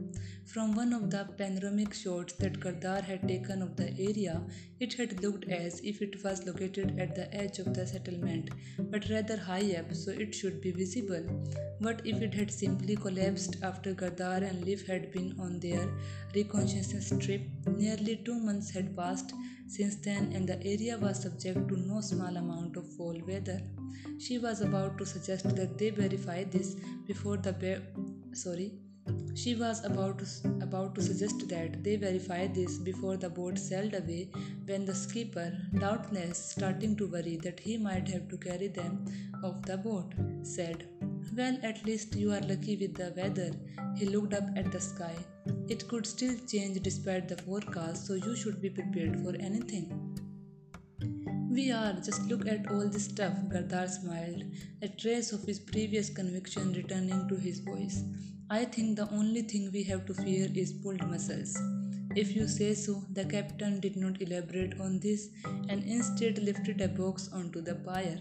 From 0.43 0.73
one 0.73 0.91
of 0.91 1.11
the 1.11 1.27
panoramic 1.37 1.93
shots 1.93 2.33
that 2.39 2.59
Gardar 2.59 3.01
had 3.03 3.27
taken 3.27 3.61
of 3.61 3.75
the 3.75 3.91
area, 3.99 4.41
it 4.79 4.95
had 4.95 5.21
looked 5.21 5.47
as 5.47 5.79
if 5.83 6.01
it 6.01 6.23
was 6.23 6.47
located 6.47 6.97
at 6.99 7.13
the 7.13 7.31
edge 7.31 7.59
of 7.59 7.75
the 7.75 7.85
settlement, 7.85 8.49
but 8.89 9.07
rather 9.07 9.37
high 9.37 9.75
up, 9.75 9.93
so 9.93 10.09
it 10.09 10.33
should 10.33 10.61
be 10.61 10.71
visible. 10.71 11.23
What 11.77 12.01
if 12.03 12.23
it 12.23 12.33
had 12.33 12.49
simply 12.49 12.95
collapsed 12.95 13.57
after 13.61 13.93
Gardar 13.93 14.41
and 14.43 14.65
Liv 14.65 14.87
had 14.87 15.11
been 15.11 15.35
on 15.39 15.59
their 15.59 15.87
reconnaissance 16.33 17.13
trip? 17.23 17.43
Nearly 17.67 18.15
two 18.25 18.39
months 18.39 18.71
had 18.71 18.97
passed 18.97 19.31
since 19.67 19.95
then, 19.95 20.31
and 20.33 20.47
the 20.47 20.63
area 20.65 20.97
was 20.97 21.21
subject 21.21 21.67
to 21.69 21.77
no 21.77 22.01
small 22.01 22.37
amount 22.37 22.77
of 22.77 22.87
foul 22.95 23.19
weather. 23.27 23.61
She 24.19 24.37
was 24.37 24.61
about 24.61 24.97
to 24.99 25.05
suggest 25.05 25.55
that 25.55 25.77
they 25.77 25.89
verify 25.89 26.43
this 26.43 26.75
before 27.07 27.37
the 27.37 27.53
bear. 27.53 27.81
Sorry. 28.33 28.73
She 29.35 29.53
was 29.53 29.83
about 29.83 30.19
to, 30.19 30.25
about 30.61 30.95
to 30.95 31.01
suggest 31.01 31.47
that 31.49 31.83
they 31.83 31.95
verify 31.95 32.47
this 32.47 32.77
before 32.77 33.17
the 33.17 33.29
boat 33.29 33.59
sailed 33.59 33.93
away 33.93 34.29
when 34.65 34.85
the 34.85 34.95
skipper, 34.95 35.51
doubtless 35.77 36.37
starting 36.51 36.95
to 36.97 37.07
worry 37.07 37.35
that 37.43 37.59
he 37.59 37.77
might 37.77 38.07
have 38.07 38.29
to 38.29 38.37
carry 38.37 38.67
them 38.67 39.05
off 39.43 39.61
the 39.63 39.77
boat, 39.77 40.13
said, 40.43 40.87
Well, 41.35 41.57
at 41.63 41.85
least 41.85 42.15
you 42.15 42.31
are 42.31 42.41
lucky 42.41 42.77
with 42.77 42.95
the 42.95 43.13
weather. 43.15 43.51
He 43.95 44.05
looked 44.05 44.33
up 44.33 44.45
at 44.55 44.71
the 44.71 44.79
sky. 44.79 45.15
It 45.67 45.87
could 45.87 46.05
still 46.05 46.35
change 46.47 46.79
despite 46.81 47.27
the 47.27 47.37
forecast, 47.37 48.05
so 48.05 48.13
you 48.13 48.35
should 48.35 48.61
be 48.61 48.69
prepared 48.69 49.19
for 49.21 49.35
anything. 49.39 50.15
We 51.49 51.71
are, 51.71 51.93
just 51.93 52.27
look 52.27 52.47
at 52.47 52.69
all 52.69 52.87
this 52.87 53.05
stuff, 53.05 53.33
Gardar 53.47 53.87
smiled, 53.87 54.43
a 54.81 54.89
trace 54.89 55.31
of 55.31 55.43
his 55.43 55.59
previous 55.59 56.09
conviction 56.09 56.73
returning 56.73 57.27
to 57.29 57.35
his 57.35 57.61
voice. 57.61 58.03
I 58.49 58.65
think 58.65 58.97
the 58.97 59.09
only 59.09 59.41
thing 59.41 59.71
we 59.71 59.83
have 59.83 60.05
to 60.05 60.13
fear 60.13 60.49
is 60.53 60.73
pulled 60.73 61.07
muscles. 61.07 61.57
If 62.15 62.35
you 62.35 62.47
say 62.47 62.73
so, 62.75 63.03
the 63.11 63.25
captain 63.25 63.79
did 63.79 63.95
not 63.95 64.21
elaborate 64.21 64.79
on 64.79 64.99
this 64.99 65.29
and 65.69 65.83
instead 65.83 66.37
lifted 66.37 66.79
a 66.81 66.87
box 66.87 67.29
onto 67.33 67.59
the 67.61 67.75
pyre. 67.75 68.19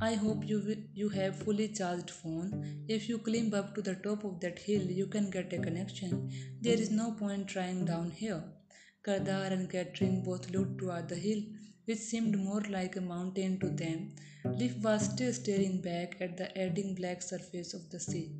I 0.00 0.14
hope 0.14 0.46
you 0.48 0.58
you 0.94 1.08
have 1.08 1.42
fully 1.42 1.66
charged 1.68 2.10
phone. 2.10 2.84
If 2.88 3.08
you 3.08 3.18
climb 3.18 3.52
up 3.52 3.74
to 3.74 3.82
the 3.82 3.94
top 3.96 4.22
of 4.24 4.38
that 4.40 4.60
hill, 4.60 4.82
you 4.98 5.06
can 5.14 5.28
get 5.28 5.52
a 5.52 5.58
connection. 5.58 6.30
There 6.60 6.80
is 6.84 6.90
no 6.90 7.10
point 7.12 7.48
trying 7.48 7.84
down 7.84 8.12
here. 8.12 8.44
Gardar 9.04 9.52
and 9.56 9.68
Catherine 9.68 10.22
both 10.22 10.50
looked 10.50 10.78
toward 10.78 11.08
the 11.08 11.16
hill, 11.16 11.42
which 11.86 11.98
seemed 11.98 12.38
more 12.38 12.62
like 12.76 12.94
a 12.96 13.00
mountain 13.00 13.58
to 13.58 13.70
them. 13.70 14.14
Liv 14.44 14.82
was 14.84 15.10
still 15.10 15.32
staring 15.32 15.80
back 15.80 16.16
at 16.20 16.36
the 16.36 16.48
adding 16.56 16.94
black 16.94 17.20
surface 17.20 17.74
of 17.74 17.90
the 17.90 17.98
sea. 17.98 18.30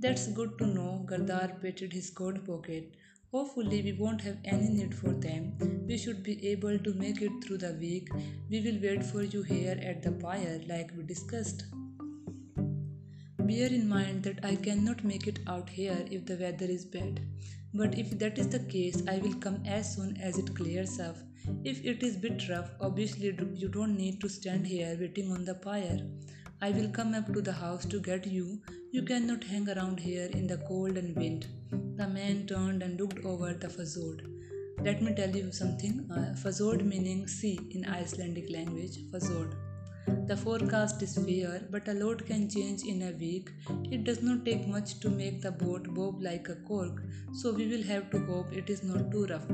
That's 0.00 0.26
good 0.26 0.58
to 0.58 0.66
know, 0.66 1.06
Gardar 1.08 1.60
patted 1.62 1.92
his 1.92 2.10
coat 2.10 2.44
pocket. 2.44 2.96
Hopefully, 3.34 3.82
we 3.82 3.92
won't 3.92 4.20
have 4.20 4.36
any 4.44 4.68
need 4.68 4.94
for 4.94 5.12
them. 5.12 5.54
We 5.88 5.98
should 5.98 6.22
be 6.22 6.34
able 6.50 6.78
to 6.78 6.94
make 6.94 7.20
it 7.20 7.32
through 7.42 7.56
the 7.58 7.72
week. 7.80 8.08
We 8.48 8.60
will 8.60 8.78
wait 8.80 9.04
for 9.04 9.24
you 9.24 9.42
here 9.42 9.76
at 9.82 10.04
the 10.04 10.12
pyre, 10.12 10.60
like 10.68 10.92
we 10.96 11.02
discussed. 11.02 11.64
Bear 13.38 13.66
in 13.78 13.88
mind 13.88 14.22
that 14.22 14.44
I 14.44 14.54
cannot 14.54 15.02
make 15.02 15.26
it 15.26 15.40
out 15.48 15.68
here 15.68 16.06
if 16.12 16.26
the 16.26 16.36
weather 16.36 16.66
is 16.66 16.84
bad. 16.84 17.18
But 17.74 17.98
if 17.98 18.16
that 18.20 18.38
is 18.38 18.50
the 18.50 18.60
case, 18.60 19.02
I 19.08 19.18
will 19.18 19.34
come 19.34 19.60
as 19.66 19.96
soon 19.96 20.16
as 20.18 20.38
it 20.38 20.54
clears 20.54 21.00
up. 21.00 21.16
If 21.64 21.84
it 21.84 22.04
is 22.04 22.16
bit 22.16 22.48
rough, 22.48 22.70
obviously 22.80 23.34
you 23.56 23.68
don't 23.68 23.96
need 23.96 24.20
to 24.20 24.28
stand 24.28 24.64
here 24.64 24.96
waiting 25.00 25.32
on 25.32 25.44
the 25.44 25.56
pyre. 25.56 26.06
I 26.64 26.70
will 26.70 26.88
come 26.88 27.12
up 27.16 27.26
to 27.34 27.42
the 27.42 27.52
house 27.52 27.84
to 27.92 27.98
get 28.00 28.26
you. 28.26 28.58
You 28.90 29.02
cannot 29.02 29.44
hang 29.44 29.68
around 29.68 30.00
here 30.00 30.30
in 30.32 30.46
the 30.46 30.56
cold 30.68 30.96
and 30.96 31.14
wind. 31.14 31.46
The 31.98 32.06
man 32.08 32.46
turned 32.46 32.82
and 32.82 32.98
looked 32.98 33.22
over 33.22 33.52
the 33.52 33.68
fjord. 33.68 34.22
Let 34.82 35.02
me 35.02 35.12
tell 35.14 35.36
you 35.36 35.52
something. 35.52 36.08
Uh, 36.10 36.32
fjord 36.42 36.86
meaning 36.86 37.26
sea 37.26 37.58
in 37.72 37.84
Icelandic 37.84 38.48
language. 38.48 38.96
Fjord. 39.10 39.54
The 40.26 40.38
forecast 40.38 41.02
is 41.02 41.18
fair, 41.18 41.60
but 41.70 41.86
a 41.88 41.98
lot 42.02 42.24
can 42.24 42.48
change 42.48 42.84
in 42.84 43.02
a 43.02 43.12
week. 43.12 43.50
It 43.90 44.04
does 44.04 44.22
not 44.22 44.46
take 44.46 44.66
much 44.66 44.98
to 45.00 45.10
make 45.10 45.42
the 45.42 45.52
boat 45.52 45.92
bob 45.92 46.22
like 46.22 46.48
a 46.48 46.56
cork, 46.72 47.02
so 47.42 47.52
we 47.52 47.68
will 47.68 47.82
have 47.92 48.10
to 48.12 48.24
hope 48.24 48.56
it 48.62 48.70
is 48.70 48.82
not 48.82 49.10
too 49.10 49.26
rough. 49.26 49.50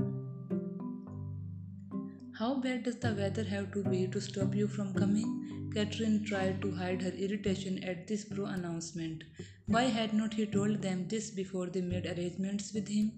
How 2.40 2.54
bad 2.54 2.84
does 2.84 2.96
the 2.96 3.12
weather 3.12 3.44
have 3.44 3.70
to 3.72 3.82
be 3.84 4.06
to 4.06 4.18
stop 4.18 4.54
you 4.54 4.66
from 4.66 4.94
coming? 4.94 5.72
Catherine 5.74 6.24
tried 6.24 6.62
to 6.62 6.70
hide 6.70 7.02
her 7.02 7.10
irritation 7.10 7.84
at 7.84 8.06
this 8.06 8.24
pro 8.24 8.46
announcement. 8.46 9.24
Why 9.66 9.82
had 9.82 10.14
not 10.14 10.32
he 10.32 10.46
told 10.46 10.80
them 10.80 11.06
this 11.06 11.30
before 11.30 11.66
they 11.66 11.82
made 11.82 12.06
arrangements 12.06 12.72
with 12.72 12.88
him? 12.88 13.12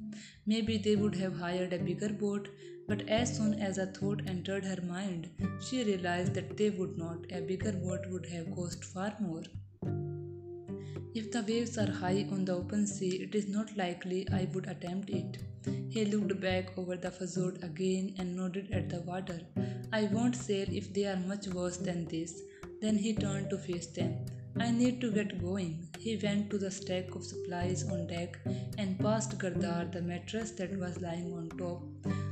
Maybe 0.45 0.77
they 0.77 0.97
would 0.97 1.15
have 1.15 1.37
hired 1.37 1.73
a 1.73 1.79
bigger 1.79 2.09
boat, 2.09 2.49
but 2.89 3.09
as 3.09 3.37
soon 3.37 3.55
as 3.61 3.79
a 3.79 3.87
thought 3.87 4.23
entered 4.27 4.65
her 4.65 4.83
mind, 4.83 5.31
she 5.61 5.85
realized 5.85 6.35
that 6.35 6.57
they 6.57 6.71
would 6.71 6.99
not. 6.99 7.25
A 7.31 7.43
bigger 7.43 7.75
boat 7.75 8.11
would 8.11 8.27
have 8.27 8.53
cost 8.57 8.83
far 8.83 9.17
more. 9.21 9.45
If 11.15 11.31
the 11.31 11.43
waves 11.43 11.77
are 11.77 11.91
high 11.91 12.27
on 12.33 12.47
the 12.47 12.55
open 12.55 12.87
sea, 12.87 13.17
it 13.25 13.35
is 13.35 13.47
not 13.47 13.77
likely 13.77 14.27
I 14.33 14.49
would 14.55 14.67
attempt 14.67 15.11
it. 15.11 15.37
He 15.91 16.07
looked 16.07 16.41
back 16.41 16.71
over 16.79 16.97
the 16.97 17.11
fjord 17.11 17.63
again 17.63 18.15
and 18.17 18.35
nodded 18.35 18.73
at 18.73 18.89
the 18.89 19.01
water. 19.03 19.39
I 19.93 20.05
won't 20.05 20.35
sail 20.35 20.67
if 20.71 20.95
they 20.95 21.05
are 21.05 21.19
much 21.19 21.49
worse 21.49 21.77
than 21.77 22.07
this. 22.07 22.41
Then 22.81 22.97
he 22.97 23.13
turned 23.13 23.51
to 23.51 23.59
face 23.59 23.89
them. 23.89 24.25
I 24.59 24.71
need 24.71 25.03
to 25.03 25.13
get 25.13 25.39
going. 25.43 25.87
He 25.99 26.17
went 26.17 26.49
to 26.49 26.57
the 26.57 26.71
stack 26.71 27.15
of 27.15 27.27
supplies 27.27 27.85
on 27.91 28.07
deck 28.07 28.39
and 28.79 28.99
passed 28.99 29.39
Gardar 29.39 29.93
the 29.93 30.01
mattress 30.01 30.53
that 30.53 30.79
was 30.79 31.03
lying 31.03 31.35
on 31.35 31.51
top. 31.59 31.83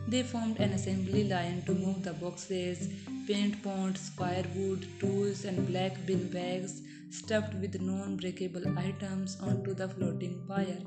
They 0.09 0.23
formed 0.23 0.59
an 0.59 0.73
assembly 0.73 1.25
line 1.25 1.63
to 1.67 1.75
move 1.75 2.03
the 2.03 2.15
boxes, 2.15 2.89
paint 3.27 3.63
pots, 3.63 4.09
firewood, 4.09 4.87
tools, 4.99 5.45
and 5.45 5.67
black 5.67 6.07
bin 6.07 6.29
bags 6.31 6.81
stuffed 7.11 7.55
with 7.55 7.81
non 7.81 8.17
breakable 8.17 8.67
items 8.79 9.38
onto 9.40 9.75
the 9.75 9.88
floating 9.88 10.43
pyre. 10.49 10.81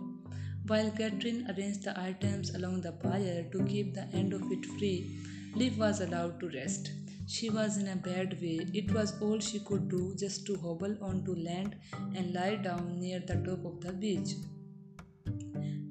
While 0.65 0.91
Catherine 0.91 1.45
arranged 1.51 1.83
the 1.83 1.99
items 1.99 2.55
along 2.55 2.81
the 2.81 2.93
pyre 2.93 3.43
to 3.51 3.63
keep 3.65 3.93
the 3.93 4.07
end 4.13 4.33
of 4.33 4.49
it 4.51 4.65
free, 4.65 5.17
Liv 5.55 5.77
was 5.77 5.99
allowed 6.01 6.39
to 6.39 6.49
rest. 6.49 6.91
She 7.27 7.49
was 7.49 7.77
in 7.77 7.87
a 7.87 7.95
bad 7.95 8.41
way. 8.41 8.67
It 8.73 8.91
was 8.91 9.19
all 9.21 9.39
she 9.39 9.59
could 9.59 9.89
do 9.89 10.15
just 10.17 10.45
to 10.47 10.57
hobble 10.57 10.97
onto 11.01 11.35
land 11.35 11.75
and 12.15 12.33
lie 12.33 12.55
down 12.55 12.99
near 12.99 13.19
the 13.19 13.35
top 13.35 13.65
of 13.65 13.81
the 13.81 13.93
beach. 13.93 14.35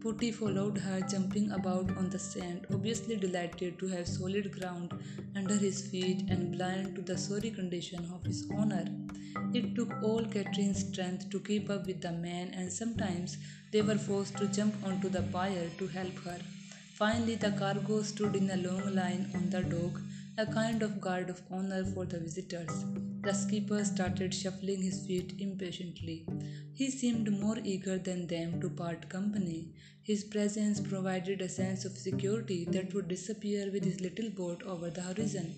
Putty 0.00 0.32
followed 0.32 0.78
her, 0.78 1.00
jumping 1.02 1.52
about 1.52 1.96
on 1.96 2.10
the 2.10 2.18
sand, 2.18 2.66
obviously 2.72 3.16
delighted 3.16 3.78
to 3.78 3.86
have 3.86 4.08
solid 4.08 4.50
ground 4.58 4.92
under 5.36 5.54
his 5.54 5.86
feet 5.86 6.24
and 6.28 6.52
blind 6.52 6.96
to 6.96 7.02
the 7.02 7.16
sorry 7.16 7.50
condition 7.50 8.10
of 8.12 8.24
his 8.24 8.50
owner. 8.52 8.84
It 9.54 9.74
took 9.74 10.02
all 10.02 10.24
Catherine's 10.24 10.86
strength 10.86 11.30
to 11.30 11.40
keep 11.40 11.70
up 11.70 11.86
with 11.86 12.00
the 12.00 12.12
man, 12.12 12.52
and 12.54 12.72
sometimes 12.72 13.38
they 13.70 13.82
were 13.82 13.98
forced 13.98 14.36
to 14.38 14.46
jump 14.48 14.74
onto 14.84 15.08
the 15.08 15.22
pyre 15.22 15.70
to 15.78 15.86
help 15.86 16.18
her. 16.24 16.38
Finally, 16.94 17.36
the 17.36 17.52
cargo 17.52 18.02
stood 18.02 18.36
in 18.36 18.50
a 18.50 18.56
long 18.56 18.94
line 18.94 19.30
on 19.34 19.50
the 19.50 19.62
dock 19.62 20.00
a 20.38 20.46
kind 20.46 20.82
of 20.82 21.00
guard 21.00 21.28
of 21.28 21.42
honor 21.50 21.84
for 21.84 22.06
the 22.06 22.18
visitors. 22.18 22.84
The 23.22 23.32
skipper 23.34 23.84
started 23.84 24.32
shuffling 24.34 24.82
his 24.82 25.06
feet 25.06 25.34
impatiently. 25.38 26.26
He 26.74 26.90
seemed 26.90 27.30
more 27.40 27.58
eager 27.62 27.98
than 27.98 28.26
them 28.26 28.60
to 28.60 28.70
part 28.70 29.08
company. 29.08 29.68
His 30.02 30.24
presence 30.24 30.80
provided 30.80 31.42
a 31.42 31.48
sense 31.48 31.84
of 31.84 31.98
security 31.98 32.64
that 32.70 32.94
would 32.94 33.08
disappear 33.08 33.70
with 33.70 33.84
his 33.84 34.00
little 34.00 34.30
boat 34.30 34.62
over 34.62 34.90
the 34.90 35.02
horizon. 35.02 35.54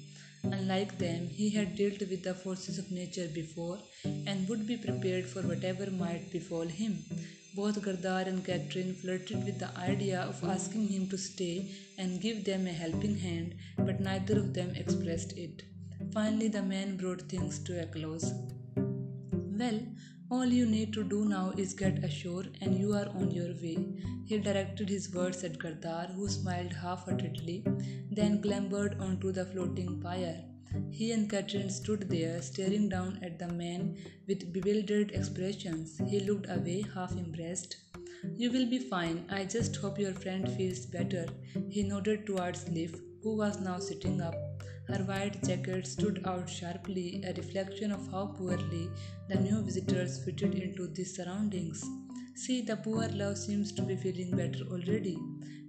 Unlike 0.53 0.99
them, 0.99 1.29
he 1.29 1.51
had 1.51 1.77
dealt 1.77 2.01
with 2.01 2.23
the 2.23 2.35
forces 2.35 2.79
of 2.79 2.91
nature 2.91 3.29
before 3.29 3.79
and 4.05 4.49
would 4.49 4.67
be 4.67 4.77
prepared 4.77 5.27
for 5.27 5.43
whatever 5.43 5.91
might 5.91 6.31
befall 6.31 6.67
him. 6.67 7.05
Both 7.55 7.81
Gardar 7.83 8.27
and 8.29 8.45
Catherine 8.45 8.95
flirted 8.95 9.45
with 9.45 9.59
the 9.59 9.77
idea 9.79 10.21
of 10.21 10.43
asking 10.45 10.89
him 10.89 11.09
to 11.09 11.19
stay 11.19 11.71
and 11.99 12.21
give 12.21 12.45
them 12.45 12.67
a 12.67 12.73
helping 12.73 13.17
hand, 13.17 13.55
but 13.79 14.01
neither 14.01 14.39
of 14.39 14.53
them 14.55 14.75
expressed 14.75 15.39
it. 15.39 15.63
Finally, 16.13 16.49
the 16.49 16.63
man 16.63 16.97
brought 16.97 17.23
things 17.23 17.59
to 17.61 17.81
a 17.81 17.87
close. 17.87 18.33
Well, 18.77 19.81
all 20.31 20.47
you 20.47 20.67
need 20.67 20.93
to 20.93 21.05
do 21.05 21.25
now 21.25 21.53
is 21.57 21.75
get 21.75 22.03
ashore 22.05 22.45
and 22.61 22.79
you 22.79 22.93
are 22.95 23.09
on 23.11 23.31
your 23.31 23.53
way. 23.63 23.77
He 24.25 24.39
directed 24.39 24.89
his 24.89 25.13
words 25.15 25.45
at 25.45 25.59
Gardar, 25.59 26.13
who 26.15 26.29
smiled 26.29 26.73
half 26.73 27.05
heartedly, 27.05 27.65
then 28.11 28.41
clambered 28.43 28.99
onto 29.01 29.33
the 29.33 29.45
floating 29.45 30.01
pyre. 30.01 30.43
He 30.91 31.13
and 31.13 31.31
Catherine 31.31 31.71
stood 31.71 32.09
there, 32.09 32.41
staring 32.43 32.89
down 32.89 33.21
at 33.23 33.39
the 33.39 33.49
man 33.49 33.97
with 34.27 34.53
bewildered 34.53 35.13
expressions. 35.13 36.01
He 36.09 36.21
looked 36.21 36.49
away, 36.49 36.85
half 36.95 37.13
impressed. 37.13 37.77
You 38.37 38.51
will 38.51 38.67
be 38.67 38.79
fine. 38.79 39.27
I 39.31 39.45
just 39.45 39.77
hope 39.77 39.99
your 39.99 40.15
friend 40.15 40.51
feels 40.53 40.87
better. 40.87 41.27
He 41.69 41.83
nodded 41.83 42.27
towards 42.27 42.69
Liv, 42.69 43.01
who 43.23 43.37
was 43.37 43.61
now 43.61 43.79
sitting 43.79 44.21
up. 44.21 44.54
Her 44.87 45.03
white 45.05 45.43
jacket 45.43 45.87
stood 45.87 46.21
out 46.27 46.49
sharply, 46.49 47.23
a 47.25 47.33
reflection 47.33 47.91
of 47.91 48.07
how 48.11 48.27
poorly 48.37 48.91
the 49.29 49.37
new 49.37 49.63
visitors 49.63 50.23
fitted 50.23 50.55
into 50.55 50.87
these 50.89 51.17
surroundings. 51.17 51.83
See, 52.35 52.61
the 52.61 52.77
poor 52.77 53.09
love 53.09 53.39
seems 53.39 53.73
to 53.73 53.83
be 53.83 53.97
feeling 53.97 54.37
better 54.37 54.65
already. 54.71 55.19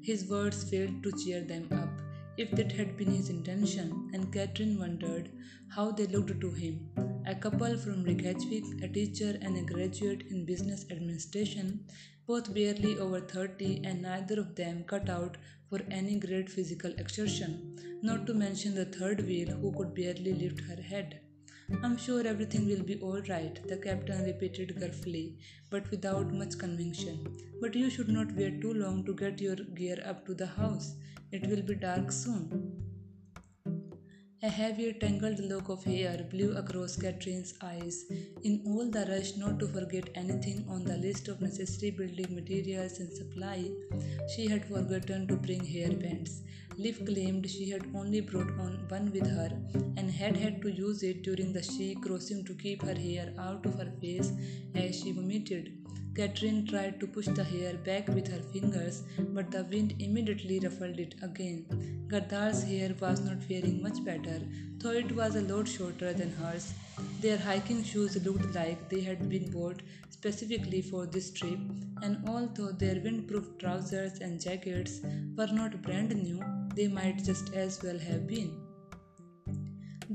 His 0.02 0.28
words 0.28 0.70
failed 0.70 1.02
to 1.04 1.12
cheer 1.24 1.42
them 1.42 1.68
up, 1.72 1.90
if 2.38 2.52
that 2.52 2.72
had 2.74 2.98
been 2.98 3.12
his 3.12 3.30
intention, 3.30 4.10
and 4.14 4.34
Catherine 4.34 4.78
wondered 4.78 5.30
how 5.70 5.92
they 5.92 6.08
looked 6.08 6.42
to 6.42 6.52
him. 6.52 6.90
A 7.26 7.36
couple 7.36 7.78
from 7.78 8.04
Reykjavik, 8.04 8.66
a 8.84 8.88
teacher 8.88 9.38
and 9.42 9.58
a 9.58 9.62
graduate 9.62 10.24
in 10.30 10.46
business 10.46 10.86
administration, 10.92 11.86
both 12.28 12.54
barely 12.54 12.98
over 12.98 13.20
30 13.20 13.82
and 13.84 14.02
neither 14.02 14.40
of 14.40 14.56
them 14.56 14.84
cut 14.86 15.10
out 15.10 15.38
for 15.70 15.80
any 15.92 16.20
great 16.20 16.50
physical 16.50 16.92
exertion, 16.98 17.78
not 18.02 18.26
to 18.26 18.34
mention 18.34 18.76
the 18.76 18.86
third 18.86 19.26
wheel 19.26 19.50
who 19.50 19.72
could 19.74 19.94
barely 19.94 20.34
lift 20.34 20.62
her 20.62 20.82
head. 20.82 21.20
I'm 21.84 21.98
sure 21.98 22.26
everything 22.28 22.68
will 22.68 22.84
be 22.84 23.00
all 23.00 23.22
right, 23.28 23.60
the 23.68 23.78
captain 23.78 24.24
repeated 24.24 24.76
gruffly, 24.80 25.38
but 25.72 25.90
without 25.90 26.32
much 26.32 26.58
conviction. 26.60 27.36
But 27.60 27.76
you 27.76 27.90
should 27.90 28.10
not 28.10 28.32
wait 28.34 28.62
too 28.62 28.74
long 28.74 29.04
to 29.06 29.16
get 29.16 29.42
your 29.42 29.56
gear 29.56 29.98
up 30.06 30.26
to 30.28 30.36
the 30.36 30.46
house. 30.46 30.96
It 31.32 31.48
will 31.50 31.64
be 31.64 31.76
dark 31.76 32.12
soon. 32.12 32.95
A 34.46 34.48
heavier 34.48 34.94
tangled 34.94 35.40
lock 35.40 35.70
of 35.70 35.84
hair 35.84 36.24
blew 36.32 36.56
across 36.56 36.96
Catherine's 36.96 37.56
eyes. 37.64 38.06
In 38.44 38.62
all 38.68 38.92
the 38.96 39.04
rush 39.10 39.38
not 39.38 39.58
to 39.60 39.68
forget 39.68 40.10
anything 40.14 40.64
on 40.70 40.84
the 40.84 40.98
list 40.98 41.30
of 41.30 41.42
necessary 41.42 41.90
building 41.90 42.36
materials 42.36 43.00
and 43.00 43.12
supply, 43.12 43.72
she 44.36 44.48
had 44.48 44.68
forgotten 44.68 45.26
to 45.30 45.36
bring 45.36 45.66
hair 45.66 45.92
bands. 45.94 46.44
Liv 46.78 47.04
claimed 47.08 47.50
she 47.50 47.72
had 47.72 47.88
only 47.96 48.22
brought 48.22 48.52
on 48.60 48.86
one 48.88 49.12
with 49.12 49.26
her 49.26 49.50
and 49.98 50.12
had 50.12 50.38
had 50.38 50.62
to 50.62 50.72
use 50.72 51.02
it 51.02 51.24
during 51.24 51.52
the 51.52 51.64
sea 51.64 51.96
crossing 51.96 52.46
to 52.46 52.54
keep 52.54 52.84
her 52.84 53.00
hair 53.08 53.34
out 53.40 53.66
of 53.66 53.80
her 53.80 53.92
face 54.00 54.32
as 54.76 55.00
she 55.00 55.12
vomited. 55.12 55.74
Catherine 56.16 56.66
tried 56.66 57.00
to 57.02 57.08
push 57.08 57.28
the 57.28 57.44
hair 57.44 57.74
back 57.74 58.08
with 58.08 58.28
her 58.30 58.42
fingers, 58.54 59.04
but 59.34 59.52
the 59.52 59.64
wind 59.66 59.96
immediately 60.00 60.60
ruffled 60.60 60.98
it 60.98 61.16
again. 61.22 61.66
Gardar's 62.08 62.64
hair 62.64 62.96
was 63.02 63.20
not 63.20 63.44
faring 63.44 63.82
much 63.82 64.04
better, 64.06 64.40
though 64.78 64.92
it 64.92 65.12
was 65.12 65.36
a 65.36 65.42
lot 65.42 65.68
shorter 65.68 66.14
than 66.14 66.32
hers. 66.32 66.74
Their 67.20 67.38
hiking 67.38 67.84
shoes 67.84 68.16
looked 68.26 68.56
like 68.56 68.90
they 68.90 69.02
had 69.02 69.28
been 69.30 69.52
bought 69.52 69.82
specifically 70.10 70.82
for 70.82 71.06
this 71.06 71.32
trip, 71.32 71.60
and 72.02 72.18
although 72.30 72.72
their 72.72 72.96
windproof 72.96 73.60
trousers 73.60 74.20
and 74.20 74.40
jackets 74.40 75.02
were 75.36 75.48
not 75.48 75.82
brand 75.82 76.16
new, 76.16 76.42
they 76.76 76.88
might 76.88 77.26
just 77.26 77.54
as 77.54 77.84
well 77.84 78.00
have 78.00 78.26
been. 78.26 78.65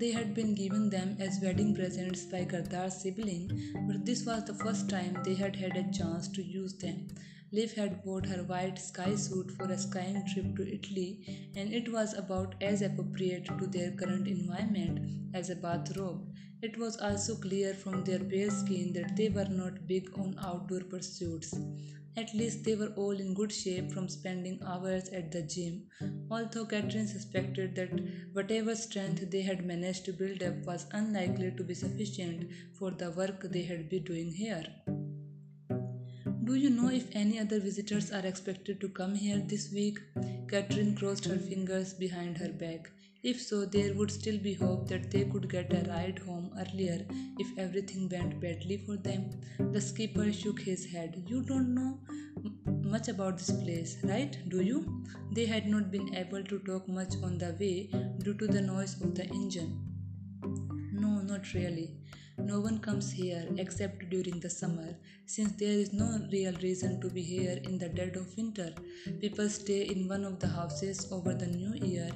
They 0.00 0.12
had 0.12 0.33
been 0.33 0.54
given 0.54 0.88
them 0.88 1.19
as 1.21 1.40
wedding 1.42 1.75
presents 1.75 2.25
by 2.25 2.45
Gardar's 2.45 2.95
sibling, 3.02 3.50
but 3.87 4.07
this 4.07 4.25
was 4.25 4.45
the 4.45 4.54
first 4.54 4.88
time 4.88 5.19
they 5.25 5.35
had 5.35 5.54
had 5.54 5.76
a 5.76 5.92
chance 5.92 6.26
to 6.28 6.42
use 6.42 6.73
them. 6.73 7.09
Liv 7.52 7.75
had 7.75 8.02
bought 8.02 8.25
her 8.25 8.42
white 8.45 8.78
sky 8.78 9.14
suit 9.14 9.50
for 9.50 9.64
a 9.71 9.76
skiing 9.76 10.25
trip 10.33 10.57
to 10.57 10.75
Italy, 10.75 11.52
and 11.54 11.75
it 11.75 11.92
was 11.92 12.14
about 12.14 12.54
as 12.62 12.80
appropriate 12.80 13.45
to 13.59 13.66
their 13.66 13.90
current 13.90 14.26
environment 14.26 15.35
as 15.35 15.50
a 15.50 15.57
bathrobe. 15.57 16.26
It 16.62 16.78
was 16.78 16.97
also 16.97 17.35
clear 17.35 17.75
from 17.75 18.02
their 18.02 18.21
pale 18.21 18.50
skin 18.50 18.95
that 18.95 19.16
they 19.16 19.28
were 19.28 19.50
not 19.50 19.87
big 19.87 20.11
on 20.19 20.35
outdoor 20.38 20.80
pursuits. 20.80 21.54
At 22.17 22.35
least 22.35 22.64
they 22.64 22.75
were 22.75 22.93
all 22.97 23.12
in 23.12 23.35
good 23.35 23.52
shape 23.52 23.93
from 23.93 24.09
spending 24.09 24.61
hours 24.64 25.09
at 25.11 25.31
the 25.31 25.43
gym, 25.43 25.87
although 26.31 26.67
Catherine 26.67 27.07
suspected 27.07 27.75
that 27.76 27.90
whatever 28.33 28.75
strength 28.75 29.31
they 29.31 29.43
had 29.43 29.64
managed 29.64 30.05
to 30.07 30.12
build 30.12 30.43
up 30.43 30.57
was 30.67 30.87
unlikely 30.90 31.52
to 31.57 31.62
be 31.62 31.75
sufficient 31.75 32.50
for 32.79 32.90
the 32.90 33.11
work 33.12 33.43
they 33.43 33.62
had 33.62 33.88
been 33.88 34.02
doing 34.05 34.33
here. 34.33 34.64
Do 36.45 36.57
you 36.57 36.71
know 36.71 36.88
if 36.90 37.09
any 37.12 37.38
other 37.38 37.61
visitors 37.61 38.11
are 38.11 38.26
expected 38.26 38.81
to 38.81 38.88
come 38.88 39.14
here 39.14 39.38
this 39.38 39.73
week? 39.73 39.99
Catherine 40.49 40.97
crossed 40.97 41.26
her 41.26 41.38
fingers 41.38 41.95
behind 41.95 42.38
her 42.38 42.49
back. 42.49 42.90
If 43.23 43.43
so, 43.43 43.67
there 43.67 43.93
would 43.95 44.11
still 44.11 44.39
be 44.39 44.55
hope 44.55 44.89
that 44.89 45.11
they 45.11 45.25
could 45.25 45.50
get 45.50 45.73
a 45.75 45.89
ride 45.91 46.19
home 46.21 46.50
earlier 46.59 47.07
if 47.39 47.59
everything 47.59 48.09
went 48.09 48.41
badly 48.41 48.79
for 48.79 48.97
them. 48.97 49.31
The 49.59 49.81
skipper 49.81 50.33
shook 50.33 50.61
his 50.61 50.87
head. 50.87 51.23
You 51.26 51.43
don't 51.43 51.75
know 51.75 51.99
much 52.83 53.09
about 53.09 53.37
this 53.37 53.50
place, 53.50 53.99
right? 54.04 54.39
Do 54.49 54.63
you? 54.63 55.04
They 55.33 55.45
had 55.45 55.67
not 55.67 55.91
been 55.91 56.15
able 56.15 56.43
to 56.45 56.59
talk 56.61 56.89
much 56.89 57.15
on 57.23 57.37
the 57.37 57.54
way 57.61 57.91
due 58.25 58.35
to 58.35 58.47
the 58.47 58.63
noise 58.63 59.00
of 59.02 59.15
the 59.15 59.26
engine. 59.26 59.78
No, 60.93 61.21
not 61.21 61.52
really. 61.52 62.00
No 62.45 62.61
one 62.61 62.79
comes 62.79 63.11
here 63.13 63.47
except 63.59 64.09
during 64.11 64.41
the 64.41 64.50
summer, 64.50 64.97
since 65.26 65.53
there 65.53 65.79
is 65.83 65.93
no 65.93 66.19
real 66.33 66.55
reason 66.63 67.00
to 67.00 67.11
be 67.11 67.23
here 67.23 67.61
in 67.65 67.79
the 67.79 67.89
dead 67.89 68.17
of 68.17 68.37
winter. 68.37 68.73
People 69.21 69.49
stay 69.49 69.83
in 69.83 70.09
one 70.09 70.25
of 70.25 70.41
the 70.41 70.49
houses 70.49 71.07
over 71.13 71.35
the 71.35 71.47
new 71.47 71.75
year, 71.87 72.11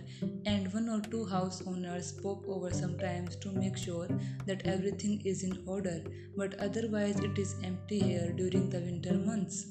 and 0.47 0.73
one 0.73 0.89
or 0.89 1.01
two 1.01 1.25
house 1.27 1.63
owners 1.67 2.13
pop 2.13 2.43
over 2.49 2.71
sometimes 2.73 3.37
to 3.37 3.53
make 3.53 3.77
sure 3.77 4.09
that 4.47 4.67
everything 4.67 5.21
is 5.25 5.43
in 5.45 5.63
order, 5.67 6.03
but 6.37 6.55
otherwise 6.59 7.21
it 7.21 7.39
is 7.39 7.57
empty 7.63 8.01
here 8.01 8.33
during 8.33 8.71
the 8.71 8.81
winter 8.81 9.15
months. 9.15 9.67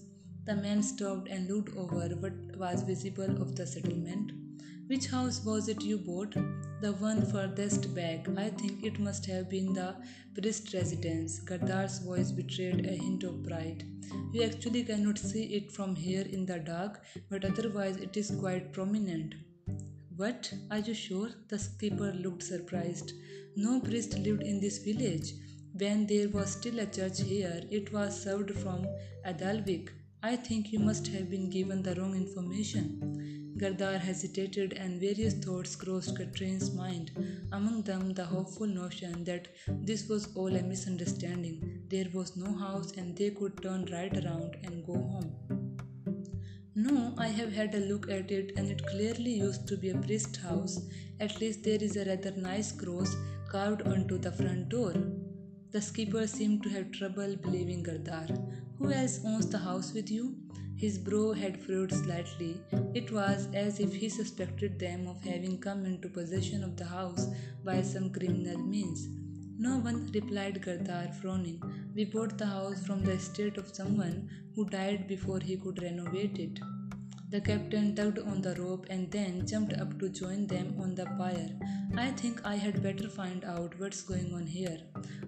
The 0.46 0.56
man 0.56 0.84
stopped 0.84 1.30
and 1.30 1.50
looked 1.50 1.76
over 1.76 2.10
what 2.16 2.34
was 2.58 2.84
visible 2.84 3.42
of 3.42 3.56
the 3.56 3.66
settlement. 3.66 4.43
Which 4.88 5.08
house 5.08 5.44
was 5.46 5.70
it 5.70 5.82
you 5.82 5.98
bought? 5.98 6.36
The 6.82 6.92
one 7.00 7.26
furthest 7.26 7.96
back. 7.96 8.28
I 8.38 8.50
think 8.50 8.84
it 8.84 9.00
must 9.00 9.26
have 9.28 9.50
been 9.50 9.74
the 9.74 9.96
priest 10.36 10.74
residence. 10.74 11.40
Gardar's 11.40 12.00
voice 12.00 12.32
betrayed 12.32 12.86
a 12.86 12.92
hint 12.92 13.24
of 13.24 13.44
pride. 13.44 13.86
You 14.34 14.44
actually 14.44 14.84
cannot 14.84 15.18
see 15.18 15.46
it 15.56 15.72
from 15.72 15.96
here 15.96 16.26
in 16.30 16.46
the 16.46 16.60
dark, 16.60 17.02
but 17.30 17.46
otherwise 17.46 17.96
it 17.96 18.18
is 18.18 18.32
quite 18.32 18.74
prominent. 18.74 19.36
What? 20.18 20.54
Are 20.70 20.80
you 20.80 20.94
sure? 20.94 21.30
The 21.48 21.60
skipper 21.60 22.12
looked 22.12 22.44
surprised. 22.44 23.14
No 23.56 23.80
priest 23.80 24.18
lived 24.20 24.44
in 24.44 24.60
this 24.60 24.80
village. 24.80 25.32
When 25.78 26.06
there 26.06 26.28
was 26.28 26.52
still 26.52 26.80
a 26.80 26.86
church 26.86 27.22
here, 27.22 27.62
it 27.72 27.94
was 27.94 28.22
served 28.22 28.52
from 28.60 28.86
Adalvik. 29.26 29.90
I 30.22 30.36
think 30.36 30.74
you 30.74 30.80
must 30.80 31.08
have 31.08 31.30
been 31.30 31.50
given 31.50 31.82
the 31.82 31.96
wrong 31.96 32.16
information. 32.16 33.43
Gardar 33.58 34.00
hesitated, 34.00 34.74
and 34.74 35.00
various 35.00 35.34
thoughts 35.34 35.76
crossed 35.76 36.16
Catherine's 36.16 36.74
mind, 36.74 37.12
among 37.52 37.84
them 37.84 38.14
the 38.14 38.26
hopeful 38.26 38.68
notion 38.68 39.24
that 39.26 39.48
this 39.68 40.08
was 40.10 40.36
all 40.36 40.56
a 40.56 40.64
misunderstanding. 40.64 41.84
There 41.90 42.08
was 42.14 42.36
no 42.36 42.52
house, 42.54 42.92
and 42.94 43.16
they 43.16 43.30
could 43.30 43.62
turn 43.62 43.86
right 43.92 44.16
around 44.26 44.58
and 44.64 44.86
go 44.86 44.94
home. 44.94 45.32
No, 46.76 47.14
I 47.18 47.28
have 47.28 47.54
had 47.54 47.76
a 47.76 47.86
look 47.92 48.10
at 48.10 48.32
it, 48.32 48.54
and 48.58 48.70
it 48.70 48.86
clearly 48.88 49.34
used 49.34 49.68
to 49.68 49.78
be 49.78 49.92
a 49.92 49.98
priest 49.98 50.38
house. 50.38 50.82
At 51.20 51.40
least 51.40 51.64
there 51.64 51.82
is 51.82 51.96
a 51.96 52.06
rather 52.06 52.32
nice 52.32 52.72
cross 52.72 53.16
carved 53.50 53.84
onto 53.84 54.18
the 54.18 54.32
front 54.32 54.70
door. 54.70 54.94
The 55.72 55.82
skipper 55.82 56.26
seemed 56.26 56.64
to 56.64 56.70
have 56.70 56.92
trouble 56.92 57.36
believing 57.36 57.84
Gardar. 57.84 58.28
Who 58.80 58.92
else 58.92 59.20
owns 59.24 59.48
the 59.48 59.60
house 59.60 59.94
with 59.94 60.10
you? 60.10 60.36
His 60.76 60.98
brow 60.98 61.34
had 61.34 61.60
furrowed 61.60 61.92
slightly. 61.92 62.62
It 62.94 63.12
was 63.12 63.48
as 63.54 63.80
if 63.80 63.94
he 63.94 64.10
suspected 64.10 64.80
them 64.80 65.08
of 65.08 65.24
having 65.24 65.58
come 65.60 65.86
into 65.86 66.10
possession 66.10 66.64
of 66.64 66.76
the 66.76 66.86
house 66.86 67.28
by 67.64 67.82
some 67.82 68.10
criminal 68.10 68.58
means. 68.58 69.08
No 69.58 69.78
one, 69.78 70.12
replied 70.14 70.62
Gardar, 70.62 71.14
frowning. 71.22 71.62
We 71.96 72.06
bought 72.06 72.38
the 72.38 72.48
house 72.48 72.86
from 72.86 73.04
the 73.04 73.14
estate 73.14 73.58
of 73.58 73.74
someone 73.74 74.30
who 74.56 74.70
died 74.70 75.08
before 75.08 75.40
he 75.40 75.58
could 75.58 75.82
renovate 75.82 76.40
it. 76.40 76.60
The 77.34 77.42
captain 77.42 77.96
tugged 77.96 78.20
on 78.20 78.44
the 78.44 78.54
rope 78.62 78.86
and 78.92 79.10
then 79.10 79.48
jumped 79.48 79.74
up 79.74 79.98
to 79.98 80.08
join 80.08 80.46
them 80.46 80.76
on 80.80 80.94
the 80.94 81.06
pier. 81.18 81.50
I 81.98 82.12
think 82.12 82.46
I 82.46 82.58
had 82.58 82.84
better 82.84 83.10
find 83.10 83.44
out 83.44 83.74
what's 83.80 84.04
going 84.04 84.36
on 84.36 84.46
here. 84.46 84.78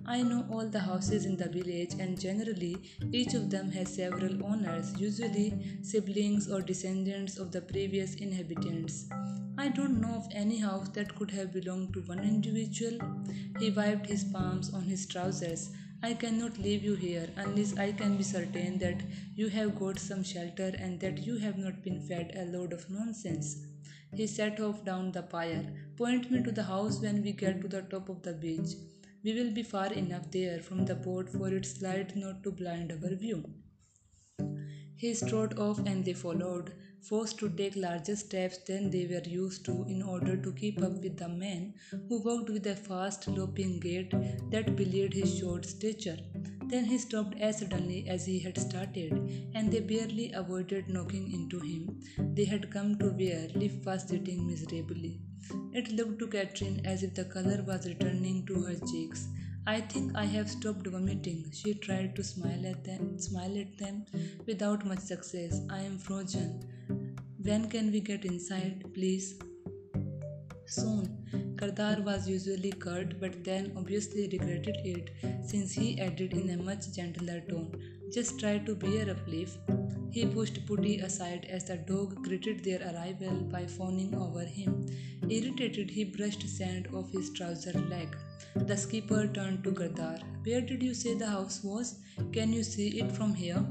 I 0.06 0.22
know 0.22 0.46
all 0.52 0.68
the 0.68 0.82
houses 0.82 1.26
in 1.26 1.36
the 1.36 1.50
village, 1.50 1.96
and 2.00 2.22
generally, 2.22 2.78
each 3.12 3.34
of 3.34 3.50
them 3.50 3.72
has 3.72 3.96
several 3.96 4.46
owners, 4.46 4.94
usually 5.00 5.80
siblings 5.82 6.48
or 6.48 6.62
descendants 6.62 7.40
of 7.40 7.52
the 7.52 7.62
previous 7.62 8.14
inhabitants. 8.14 9.06
I 9.58 9.70
don't 9.70 10.00
know 10.00 10.14
of 10.14 10.28
any 10.32 10.60
house 10.60 10.90
that 10.90 11.16
could 11.16 11.32
have 11.32 11.54
belonged 11.54 11.96
to 11.96 12.02
one 12.02 12.20
individual. 12.20 13.00
He 13.58 13.72
wiped 13.72 14.06
his 14.06 14.26
palms 14.26 14.72
on 14.76 14.84
his 14.84 15.08
trousers. 15.08 15.72
I 16.06 16.14
cannot 16.14 16.60
leave 16.60 16.84
you 16.84 16.94
here 16.94 17.30
unless 17.36 17.76
I 17.76 17.92
can 17.92 18.16
be 18.16 18.22
certain 18.22 18.78
that 18.78 19.02
you 19.36 19.48
have 19.48 19.80
got 19.80 19.98
some 19.98 20.24
shelter 20.24 20.72
and 20.78 21.00
that 21.00 21.26
you 21.26 21.38
have 21.38 21.58
not 21.58 21.82
been 21.82 22.00
fed 22.00 22.34
a 22.36 22.44
load 22.56 22.74
of 22.74 22.88
nonsense. 22.92 23.56
He 24.14 24.28
set 24.28 24.60
off 24.60 24.86
down 24.86 25.14
the 25.14 25.24
pier. 25.24 25.64
Point 25.98 26.30
me 26.30 26.44
to 26.44 26.52
the 26.52 26.62
house 26.62 27.00
when 27.00 27.24
we 27.24 27.32
get 27.32 27.60
to 27.62 27.68
the 27.68 27.82
top 27.82 28.10
of 28.10 28.22
the 28.22 28.34
beach. 28.34 28.76
We 29.24 29.34
will 29.34 29.50
be 29.50 29.64
far 29.64 29.92
enough 29.94 30.30
there 30.30 30.60
from 30.60 30.86
the 30.86 30.94
boat 30.94 31.28
for 31.28 31.48
its 31.48 31.82
light 31.82 32.16
not 32.16 32.44
to 32.44 32.52
blind 32.52 32.92
our 32.92 33.16
view. 33.16 33.44
He 34.96 35.16
strode 35.16 35.58
off 35.58 35.80
and 35.88 36.06
they 36.06 36.14
followed, 36.14 36.72
forced 37.08 37.38
to 37.40 37.50
take 37.50 37.76
larger 37.76 38.16
steps 38.16 38.58
than 38.68 38.90
they 38.90 39.06
were 39.06 39.28
used 39.30 39.64
to 39.66 39.86
in 39.88 40.02
order 40.02 40.36
to 40.36 40.52
keep 40.54 40.82
up 40.82 40.94
with 41.04 41.18
the 41.18 41.28
man 41.30 41.74
who 42.10 42.22
walked 42.22 42.50
with 42.50 42.66
a 42.68 42.76
fast, 42.76 43.28
loping 43.28 43.80
gait 43.80 44.14
that 44.52 44.76
belied 44.76 45.14
his 45.14 45.38
short 45.38 45.66
stature. 45.66 46.18
Then 46.68 46.86
he 46.86 46.98
stopped 46.98 47.40
as 47.40 47.60
suddenly 47.60 48.10
as 48.10 48.26
he 48.26 48.40
had 48.40 48.58
started, 48.58 49.14
and 49.54 49.72
they 49.72 49.82
barely 49.82 50.32
avoided 50.34 50.90
knocking 50.90 51.32
into 51.32 51.60
him. 51.60 52.02
They 52.34 52.46
had 52.46 52.72
come 52.72 52.98
to 53.00 53.10
where 53.10 53.48
Liv 53.54 53.86
was 53.86 54.08
sitting 54.08 54.48
miserably. 54.48 55.22
It 55.74 55.92
looked 55.92 56.18
to 56.20 56.28
Catherine 56.28 56.82
as 56.86 57.04
if 57.04 57.14
the 57.14 57.26
color 57.26 57.64
was 57.68 57.88
returning 57.88 58.46
to 58.48 58.64
her 58.64 58.76
cheeks. 58.92 59.28
I 59.68 59.82
think 59.82 60.16
I 60.16 60.26
have 60.26 60.48
stopped 60.48 60.86
vomiting. 60.86 61.52
She 61.52 61.74
tried 61.74 62.16
to 62.18 62.24
smile 62.24 62.68
at 62.68 62.84
them, 62.84 63.18
smile 63.18 63.58
at 63.58 63.76
them 63.80 64.06
without 64.46 64.86
much 64.86 65.00
success. 65.00 65.62
I 65.72 65.80
am 65.80 65.98
frozen. 65.98 66.70
When 67.42 67.68
can 67.68 67.92
we 67.92 68.00
get 68.00 68.26
inside, 68.26 68.86
please? 68.94 69.40
Soon. 70.68 71.56
Gardar 71.56 72.04
was 72.04 72.30
usually 72.30 72.74
curt, 72.74 73.20
but 73.20 73.44
then 73.44 73.72
obviously 73.76 74.28
regretted 74.32 74.78
it, 74.84 75.10
since 75.44 75.72
he 75.72 76.00
added 76.00 76.34
in 76.34 76.52
a 76.52 76.58
much 76.62 76.92
gentler 76.92 77.42
tone, 77.50 77.72
Just 78.14 78.40
try 78.40 78.60
to 78.60 78.76
bear 78.76 79.10
up, 79.10 79.28
Liv. 79.28 79.58
He 80.12 80.26
pushed 80.26 80.66
Putty 80.68 81.00
aside 81.00 81.48
as 81.50 81.66
the 81.66 81.78
dog 81.78 82.24
greeted 82.24 82.64
their 82.64 82.82
arrival 82.94 83.42
by 83.56 83.66
fawning 83.66 84.14
over 84.16 84.46
him. 84.46 84.86
Irritated, 85.28 85.90
he 85.90 86.04
brushed 86.04 86.48
sand 86.48 86.88
off 86.94 87.12
his 87.12 87.32
trouser 87.32 87.74
leg. 87.90 88.16
The 88.58 88.78
skipper 88.78 89.28
turned 89.28 89.64
to 89.66 89.72
Gardar. 89.72 90.20
Where 90.44 90.62
did 90.62 90.82
you 90.82 90.94
say 90.96 91.14
the 91.14 91.28
house 91.28 91.64
was? 91.64 92.00
Can 92.32 92.52
you 92.52 92.64
see 92.64 93.00
it 93.00 93.12
from 93.12 93.36
here? 93.36 93.64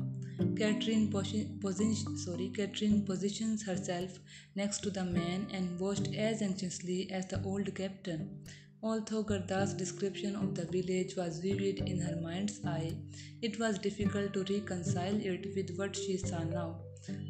Catherine, 0.57 1.11
posi- 1.11 2.19
sorry, 2.19 2.51
Catherine 2.51 3.05
positions 3.05 3.65
herself 3.65 4.21
next 4.55 4.81
to 4.83 4.91
the 4.91 5.05
man 5.05 5.49
and 5.53 5.81
watched 5.81 6.15
as 6.15 6.43
anxiously 6.43 7.11
as 7.11 7.27
the 7.27 7.43
old 7.43 7.75
captain. 7.75 8.45
Although 8.83 9.25
Gardar's 9.25 9.73
description 9.75 10.37
of 10.37 10.55
the 10.55 10.67
village 10.67 11.17
was 11.17 11.39
vivid 11.39 11.79
in 11.89 12.01
her 12.01 12.17
mind's 12.21 12.65
eye, 12.65 12.95
it 13.43 13.59
was 13.59 13.79
difficult 13.79 14.33
to 14.35 14.45
reconcile 14.45 15.17
it 15.17 15.57
with 15.57 15.77
what 15.77 15.97
she 15.97 16.19
saw 16.19 16.45
now. 16.45 16.81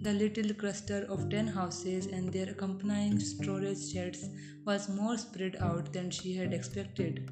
The 0.03 0.13
little 0.13 0.53
cluster 0.55 1.07
of 1.09 1.31
ten 1.31 1.47
houses 1.47 2.07
and 2.07 2.33
their 2.33 2.51
accompanying 2.51 3.21
storage 3.21 3.91
sheds 3.93 4.29
was 4.67 4.89
more 4.89 5.17
spread 5.17 5.57
out 5.61 5.93
than 5.93 6.11
she 6.11 6.35
had 6.35 6.53
expected 6.53 7.31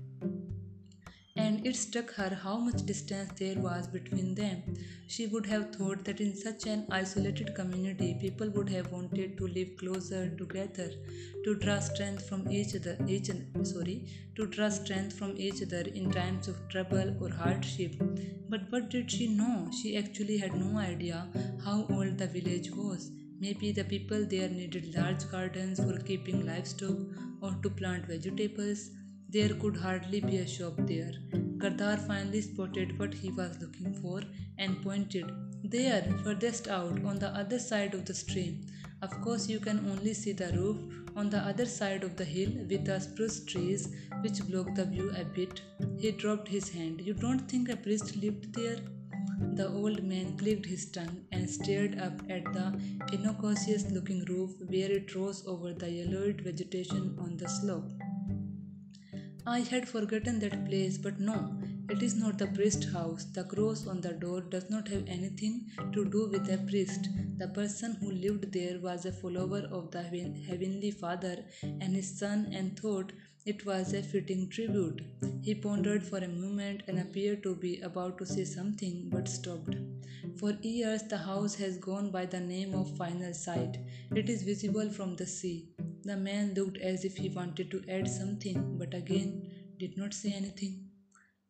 and 1.52 1.66
it 1.66 1.76
struck 1.76 2.10
her 2.14 2.30
how 2.42 2.56
much 2.56 2.84
distance 2.86 3.30
there 3.38 3.58
was 3.64 3.86
between 3.86 4.34
them. 4.34 4.62
She 5.06 5.26
would 5.26 5.44
have 5.46 5.74
thought 5.74 6.04
that 6.04 6.20
in 6.20 6.34
such 6.34 6.66
an 6.66 6.86
isolated 6.90 7.54
community, 7.54 8.16
people 8.18 8.48
would 8.50 8.70
have 8.70 8.90
wanted 8.90 9.36
to 9.36 9.46
live 9.46 9.76
closer 9.76 10.30
together, 10.30 10.90
to 11.44 11.54
draw 11.56 11.78
strength 11.80 12.26
from 12.26 12.50
each 12.50 12.74
other, 12.74 12.96
each 13.06 13.30
sorry, 13.64 13.98
to 14.36 14.46
draw 14.46 14.70
strength 14.70 15.18
from 15.18 15.36
each 15.36 15.62
other 15.62 15.82
in 15.94 16.10
times 16.10 16.48
of 16.48 16.56
trouble 16.70 17.14
or 17.20 17.28
hardship. 17.28 17.96
But 18.48 18.62
what 18.70 18.88
did 18.88 19.10
she 19.10 19.28
know? 19.28 19.68
She 19.82 19.98
actually 19.98 20.38
had 20.38 20.56
no 20.56 20.78
idea 20.78 21.26
how 21.62 21.86
old 21.90 22.16
the 22.16 22.28
village 22.28 22.70
was. 22.70 23.10
Maybe 23.40 23.72
the 23.72 23.84
people 23.84 24.24
there 24.24 24.48
needed 24.48 24.94
large 24.94 25.30
gardens 25.30 25.84
for 25.84 25.98
keeping 25.98 26.46
livestock 26.46 26.96
or 27.42 27.54
to 27.62 27.70
plant 27.70 28.06
vegetables 28.06 28.90
there 29.32 29.48
hmm. 29.48 29.60
could 29.60 29.76
hardly 29.76 30.20
be 30.20 30.38
a 30.38 30.46
shop 30.46 30.74
there. 30.78 31.12
Gardar 31.62 31.98
finally 32.06 32.40
spotted 32.42 32.98
what 32.98 33.14
he 33.14 33.30
was 33.30 33.58
looking 33.60 33.94
for 33.94 34.20
and 34.58 34.82
pointed. 34.82 35.30
There, 35.64 36.02
furthest 36.24 36.68
out, 36.68 37.04
on 37.04 37.18
the 37.18 37.28
other 37.28 37.58
side 37.58 37.94
of 37.94 38.04
the 38.04 38.14
stream. 38.14 38.66
Of 39.00 39.20
course, 39.20 39.48
you 39.48 39.60
can 39.60 39.78
only 39.90 40.14
see 40.14 40.32
the 40.32 40.52
roof 40.52 40.78
on 41.16 41.30
the 41.30 41.38
other 41.38 41.66
side 41.66 42.04
of 42.04 42.16
the 42.16 42.24
hill 42.24 42.50
with 42.68 42.84
the 42.84 42.98
spruce 43.00 43.44
trees 43.44 43.88
which 44.22 44.46
block 44.48 44.74
the 44.74 44.84
view 44.84 45.12
a 45.16 45.24
bit. 45.24 45.60
He 45.98 46.10
dropped 46.10 46.48
his 46.48 46.68
hand. 46.68 47.00
You 47.00 47.14
don't 47.14 47.48
think 47.48 47.68
a 47.68 47.76
priest 47.76 48.16
lived 48.16 48.54
there? 48.54 48.78
The 49.54 49.68
old 49.68 50.02
man 50.02 50.36
clicked 50.38 50.66
his 50.66 50.86
tongue 50.90 51.24
and 51.32 51.48
stared 51.48 51.98
up 51.98 52.22
at 52.30 52.44
the 52.52 52.78
innocuous 53.12 53.90
looking 53.90 54.24
roof 54.24 54.52
where 54.66 54.90
it 54.90 55.14
rose 55.14 55.44
over 55.46 55.72
the 55.72 55.90
yellowed 55.90 56.40
vegetation 56.40 57.16
on 57.20 57.36
the 57.36 57.48
slope. 57.48 57.90
I 59.46 59.60
had 59.60 59.88
forgotten 59.88 60.38
that 60.38 60.66
place, 60.66 60.96
but 60.96 61.18
no, 61.18 61.56
it 61.90 62.02
is 62.02 62.14
not 62.14 62.38
the 62.38 62.46
priest 62.46 62.84
house. 62.92 63.24
The 63.24 63.44
cross 63.44 63.86
on 63.86 64.00
the 64.00 64.12
door 64.12 64.40
does 64.40 64.70
not 64.70 64.86
have 64.88 65.04
anything 65.08 65.68
to 65.92 66.04
do 66.04 66.28
with 66.28 66.48
a 66.48 66.58
priest. 66.58 67.08
The 67.38 67.48
person 67.48 67.96
who 67.96 68.12
lived 68.12 68.52
there 68.52 68.78
was 68.78 69.04
a 69.04 69.12
follower 69.12 69.68
of 69.72 69.90
the 69.90 70.02
Heavenly 70.02 70.92
Father 70.92 71.44
and 71.62 71.94
his 71.94 72.16
son, 72.16 72.50
and 72.52 72.78
thought 72.78 73.12
it 73.44 73.66
was 73.66 73.92
a 73.92 74.02
fitting 74.02 74.48
tribute. 74.48 75.02
He 75.42 75.56
pondered 75.56 76.04
for 76.04 76.18
a 76.18 76.28
moment 76.28 76.84
and 76.86 77.00
appeared 77.00 77.42
to 77.42 77.56
be 77.56 77.80
about 77.80 78.18
to 78.18 78.26
say 78.26 78.44
something, 78.44 79.08
but 79.10 79.28
stopped. 79.28 79.74
For 80.36 80.52
years, 80.62 81.02
the 81.02 81.18
house 81.18 81.56
has 81.56 81.78
gone 81.78 82.12
by 82.12 82.26
the 82.26 82.40
name 82.40 82.74
of 82.74 82.96
Final 82.96 83.34
Sight. 83.34 83.78
It 84.14 84.30
is 84.30 84.44
visible 84.44 84.88
from 84.90 85.16
the 85.16 85.26
sea. 85.26 85.68
The 86.04 86.16
man 86.16 86.54
looked 86.54 86.78
as 86.78 87.04
if 87.04 87.16
he 87.16 87.28
wanted 87.28 87.70
to 87.70 87.84
add 87.88 88.08
something, 88.08 88.76
but 88.76 88.92
again 88.92 89.50
did 89.78 89.96
not 89.96 90.12
say 90.12 90.32
anything. 90.32 90.88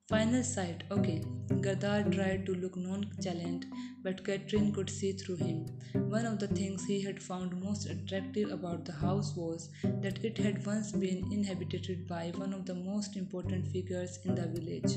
Final 0.09 0.43
sight, 0.43 0.83
okay. 0.91 1.23
Gardar 1.49 2.13
tried 2.13 2.45
to 2.45 2.55
look 2.55 2.77
nonchalant, 2.77 3.65
but 4.03 4.23
Catherine 4.27 4.71
could 4.71 4.91
see 4.91 5.13
through 5.13 5.37
him. 5.37 5.67
One 5.95 6.27
of 6.27 6.39
the 6.39 6.49
things 6.49 6.85
he 6.85 7.01
had 7.01 7.23
found 7.23 7.59
most 7.63 7.89
attractive 7.89 8.51
about 8.51 8.85
the 8.85 8.93
house 8.93 9.35
was 9.35 9.71
that 9.85 10.23
it 10.23 10.37
had 10.37 10.67
once 10.67 10.93
been 10.93 11.33
inhabited 11.33 12.07
by 12.07 12.33
one 12.37 12.53
of 12.53 12.67
the 12.67 12.75
most 12.75 13.17
important 13.17 13.67
figures 13.69 14.19
in 14.25 14.35
the 14.35 14.49
village. 14.49 14.97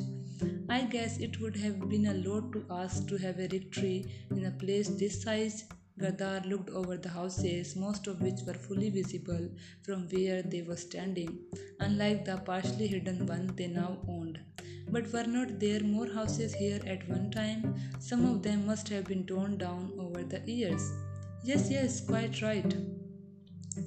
I 0.67 0.81
guess 0.81 1.17
it 1.19 1.39
would 1.39 1.55
have 1.55 1.87
been 1.87 2.07
a 2.07 2.13
lot 2.15 2.51
to 2.51 2.65
ask 2.69 3.07
to 3.07 3.17
have 3.17 3.39
a 3.39 3.47
rectory 3.47 4.05
in 4.31 4.45
a 4.45 4.51
place 4.51 4.89
this 4.89 5.21
size 5.21 5.63
Gardar 5.97 6.45
looked 6.45 6.69
over 6.71 6.97
the 6.97 7.09
houses, 7.09 7.75
most 7.75 8.07
of 8.07 8.21
which 8.21 8.41
were 8.45 8.53
fully 8.53 8.89
visible 8.89 9.49
from 9.81 10.07
where 10.09 10.41
they 10.41 10.61
were 10.61 10.75
standing, 10.75 11.39
unlike 11.79 12.25
the 12.25 12.37
partially 12.37 12.87
hidden 12.87 13.25
one 13.25 13.47
they 13.55 13.67
now 13.67 13.99
owned. 14.07 14.39
But 14.89 15.11
were 15.13 15.23
not 15.23 15.59
there 15.59 15.81
more 15.81 16.11
houses 16.11 16.53
here 16.53 16.81
at 16.85 17.07
one 17.07 17.31
time? 17.31 17.75
Some 17.99 18.25
of 18.25 18.43
them 18.43 18.65
must 18.65 18.89
have 18.89 19.05
been 19.05 19.25
torn 19.25 19.57
down 19.57 19.93
over 19.97 20.23
the 20.23 20.41
years. 20.51 20.91
Yes, 21.43 21.69
yes, 21.71 22.01
quite 22.01 22.41
right. 22.41 22.75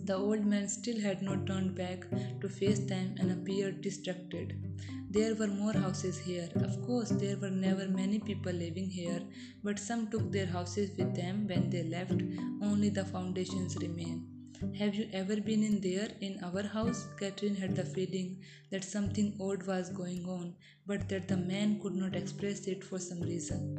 The 0.05 0.15
old 0.15 0.47
man 0.47 0.69
still 0.69 1.01
had 1.01 1.23
not 1.23 1.47
turned 1.47 1.75
back 1.75 2.07
to 2.41 2.49
face 2.49 2.79
them 2.79 3.17
and 3.19 3.31
appeared 3.33 3.83
distracted. 3.83 4.55
There 5.11 5.35
were 5.35 5.47
more 5.47 5.73
houses 5.73 6.19
here. 6.19 6.51
Of 6.57 6.85
course, 6.87 7.09
there 7.09 7.39
were 7.39 7.51
never 7.51 7.89
many 7.89 8.19
people 8.19 8.53
living 8.53 8.91
here, 8.91 9.23
but 9.65 9.79
some 9.79 10.11
took 10.11 10.31
their 10.31 10.47
houses 10.47 10.91
with 10.99 11.15
them 11.15 11.47
when 11.49 11.71
they 11.71 11.83
left. 11.83 12.21
Only 12.63 12.91
the 12.91 13.07
foundations 13.07 13.77
remain. 13.79 14.27
Have 14.79 14.95
you 14.95 15.09
ever 15.15 15.41
been 15.41 15.63
in 15.63 15.81
there, 15.81 16.11
in 16.21 16.39
our 16.45 16.63
house? 16.63 17.07
Catherine 17.19 17.57
had 17.57 17.75
the 17.75 17.85
feeling 17.85 18.43
that 18.71 18.85
something 18.85 19.35
odd 19.41 19.67
was 19.67 19.89
going 19.89 20.29
on, 20.29 20.55
but 20.87 21.09
that 21.09 21.27
the 21.27 21.39
man 21.39 21.81
could 21.81 21.95
not 21.95 22.15
express 22.15 22.67
it 22.67 22.85
for 22.85 22.99
some 22.99 23.23
reason. 23.23 23.79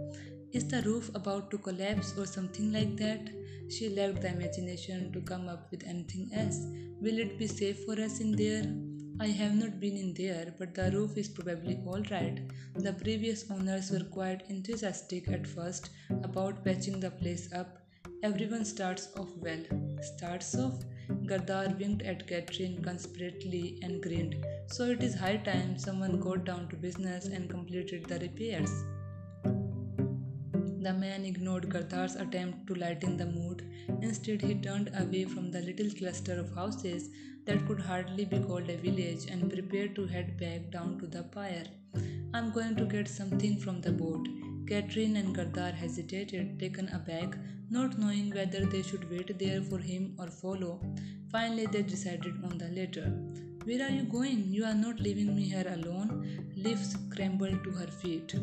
Is 0.51 0.67
the 0.67 0.81
roof 0.81 1.11
about 1.13 1.51
to 1.51 1.59
collapse 1.59 2.17
or 2.17 2.25
something 2.25 2.73
like 2.73 2.97
that? 2.97 3.29
She 3.69 3.89
lacked 3.89 4.21
the 4.21 4.29
imagination 4.29 5.11
to 5.13 5.21
come 5.21 5.47
up 5.47 5.69
with 5.69 5.83
anything 5.85 6.31
else. 6.33 6.57
Will 7.01 7.19
it 7.19 7.37
be 7.37 7.45
safe 7.45 7.83
for 7.85 8.01
us 8.01 8.19
in 8.19 8.31
there? 8.31 8.88
I 9.21 9.27
have 9.27 9.53
not 9.53 9.81
been 9.81 9.97
in 9.97 10.13
there, 10.13 10.53
but 10.57 10.73
the 10.73 10.91
roof 10.91 11.17
is 11.17 11.27
probably 11.27 11.77
all 11.85 12.01
right. 12.09 12.39
The 12.75 12.93
previous 12.93 13.51
owners 13.51 13.91
were 13.91 14.05
quite 14.05 14.43
enthusiastic 14.47 15.27
at 15.27 15.45
first 15.45 15.89
about 16.23 16.63
patching 16.63 17.01
the 17.01 17.11
place 17.11 17.51
up. 17.51 17.79
Everyone 18.23 18.63
starts 18.63 19.09
off 19.17 19.35
well. 19.35 19.61
Starts 20.01 20.55
off? 20.55 20.85
Gardar 21.25 21.77
winked 21.77 22.03
at 22.03 22.27
Catherine 22.27 22.81
conspirately 22.81 23.77
and 23.81 24.01
grinned. 24.01 24.37
So 24.67 24.85
it 24.85 25.03
is 25.03 25.15
high 25.15 25.37
time 25.37 25.77
someone 25.77 26.21
got 26.21 26.45
down 26.45 26.69
to 26.69 26.77
business 26.77 27.25
and 27.25 27.49
completed 27.49 28.05
the 28.05 28.19
repairs. 28.19 28.71
The 30.81 30.93
man 30.93 31.25
ignored 31.25 31.67
Gardar's 31.69 32.15
attempt 32.15 32.67
to 32.67 32.75
lighten 32.75 33.17
the 33.17 33.25
mood. 33.25 33.69
Instead, 34.01 34.41
he 34.41 34.55
turned 34.55 34.91
away 34.97 35.25
from 35.25 35.51
the 35.51 35.59
little 35.59 35.89
cluster 35.89 36.39
of 36.39 36.55
houses 36.55 37.09
that 37.49 37.65
could 37.67 37.79
hardly 37.79 38.25
be 38.25 38.39
called 38.39 38.69
a 38.69 38.77
village 38.77 39.25
and 39.31 39.51
prepared 39.51 39.95
to 39.95 40.05
head 40.05 40.37
back 40.41 40.69
down 40.75 40.91
to 40.99 41.07
the 41.07 41.23
pier. 41.35 41.63
I'm 42.31 42.51
going 42.51 42.75
to 42.75 42.85
get 42.85 43.07
something 43.07 43.57
from 43.57 43.81
the 43.81 43.91
boat. 43.91 44.27
Catherine 44.67 45.15
and 45.15 45.35
Gardar 45.35 45.73
hesitated, 45.73 46.59
taken 46.59 46.89
aback, 46.89 47.35
not 47.71 47.97
knowing 47.97 48.29
whether 48.29 48.65
they 48.65 48.83
should 48.83 49.09
wait 49.09 49.39
there 49.39 49.63
for 49.63 49.79
him 49.79 50.15
or 50.19 50.27
follow. 50.27 50.79
Finally, 51.31 51.65
they 51.65 51.81
decided 51.81 52.35
on 52.43 52.59
the 52.59 52.69
latter. 52.79 53.11
Where 53.65 53.85
are 53.85 53.91
you 53.91 54.03
going? 54.03 54.45
You 54.51 54.63
are 54.63 54.73
not 54.73 54.99
leaving 54.99 55.35
me 55.35 55.43
here 55.43 55.67
alone. 55.67 56.51
Liv 56.55 56.79
scrambled 56.79 57.63
to 57.65 57.71
her 57.71 57.87
feet. 57.87 58.33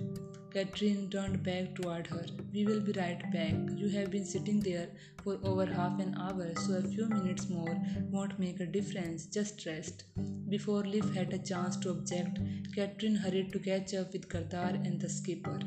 Catherine 0.53 1.09
turned 1.11 1.43
back 1.43 1.75
toward 1.75 2.07
her. 2.09 2.25
We 2.53 2.65
will 2.65 2.81
be 2.81 2.93
right 2.93 3.21
back. 3.33 3.55
You 3.77 3.89
have 3.89 4.11
been 4.11 4.25
sitting 4.25 4.61
there 4.61 4.89
for 5.25 5.39
over 5.43 5.67
half 5.67 5.99
an 6.01 6.15
hour, 6.21 6.53
so 6.57 6.75
a 6.75 6.83
few 6.83 7.09
minutes 7.09 7.49
more 7.49 7.77
won't 8.11 8.39
make 8.39 8.61
a 8.61 8.67
difference. 8.67 9.27
Just 9.27 9.67
rest. 9.67 10.05
Before 10.49 10.85
Liv 10.85 11.15
had 11.15 11.33
a 11.33 11.39
chance 11.39 11.77
to 11.79 11.91
object, 11.91 12.39
Catherine 12.75 13.17
hurried 13.17 13.53
to 13.53 13.59
catch 13.59 13.95
up 13.95 14.13
with 14.13 14.29
Gardar 14.29 14.75
and 14.87 15.01
the 15.01 15.09
skipper. 15.09 15.59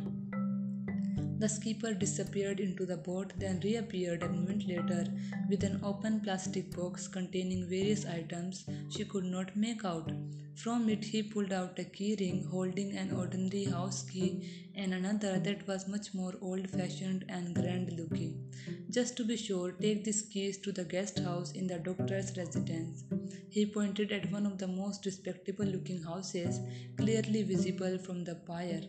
The 1.40 1.48
skipper 1.48 1.94
disappeared 1.94 2.60
into 2.60 2.86
the 2.86 2.98
boat, 2.98 3.32
then 3.38 3.62
reappeared 3.64 4.24
a 4.24 4.28
moment 4.28 4.68
later 4.68 5.06
with 5.50 5.64
an 5.64 5.80
open 5.82 6.20
plastic 6.20 6.76
box 6.76 7.08
containing 7.08 7.70
various 7.70 8.06
items 8.06 8.66
she 8.90 9.06
could 9.06 9.24
not 9.24 9.56
make 9.56 9.86
out. 9.86 10.12
From 10.56 10.90
it, 10.90 11.06
he 11.06 11.24
pulled 11.24 11.54
out 11.54 11.80
a 11.80 11.86
key 11.86 12.18
ring 12.20 12.44
holding 12.44 12.98
an 12.98 13.14
ordinary 13.14 13.64
house 13.64 14.04
key 14.04 14.70
and 14.76 14.94
another 14.94 15.40
that 15.40 15.66
was 15.66 15.88
much 15.88 16.14
more 16.14 16.34
old 16.42 16.70
fashioned 16.70 17.24
and 17.30 17.56
grand 17.56 17.94
looking. 17.98 18.44
Just 18.90 19.16
to 19.16 19.24
be 19.24 19.38
sure, 19.38 19.72
take 19.72 20.04
these 20.04 20.24
keys 20.24 20.58
to 20.58 20.74
the 20.74 20.84
guest 20.84 21.20
house 21.20 21.54
in 21.54 21.68
the 21.68 21.80
doctor's 21.80 22.36
residence. 22.36 23.06
He 23.48 23.66
pointed 23.66 24.12
at 24.12 24.30
one 24.30 24.46
of 24.46 24.58
the 24.58 24.68
most 24.68 25.06
respectable 25.06 25.66
looking 25.66 26.04
houses, 26.04 26.60
clearly 26.98 27.44
visible 27.44 27.98
from 27.98 28.26
the 28.26 28.36
pier. 28.36 28.82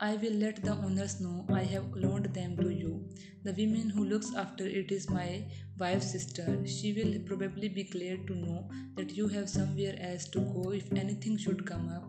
I 0.00 0.14
will 0.14 0.34
let 0.34 0.62
the 0.62 0.74
owners 0.74 1.20
know 1.20 1.44
I 1.52 1.64
have 1.64 1.92
loaned 1.92 2.26
them 2.26 2.56
to 2.58 2.68
you. 2.68 3.04
The 3.42 3.52
woman 3.52 3.90
who 3.90 4.04
looks 4.04 4.32
after 4.32 4.64
it 4.64 4.92
is 4.92 5.10
my 5.10 5.42
wife's 5.76 6.12
sister. 6.12 6.64
She 6.64 6.92
will 6.92 7.18
probably 7.26 7.68
be 7.68 7.82
glad 7.82 8.28
to 8.28 8.36
know 8.36 8.70
that 8.94 9.16
you 9.16 9.26
have 9.26 9.50
somewhere 9.50 9.96
else 9.98 10.28
to 10.28 10.38
go 10.38 10.70
if 10.70 10.92
anything 10.92 11.36
should 11.36 11.66
come 11.66 11.88
up. 11.88 12.04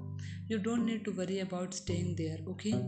You 0.47 0.59
don't 0.59 0.85
need 0.85 1.03
to 1.05 1.11
worry 1.11 1.39
about 1.39 1.73
staying 1.73 2.15
there, 2.15 2.37
okay? 2.49 2.79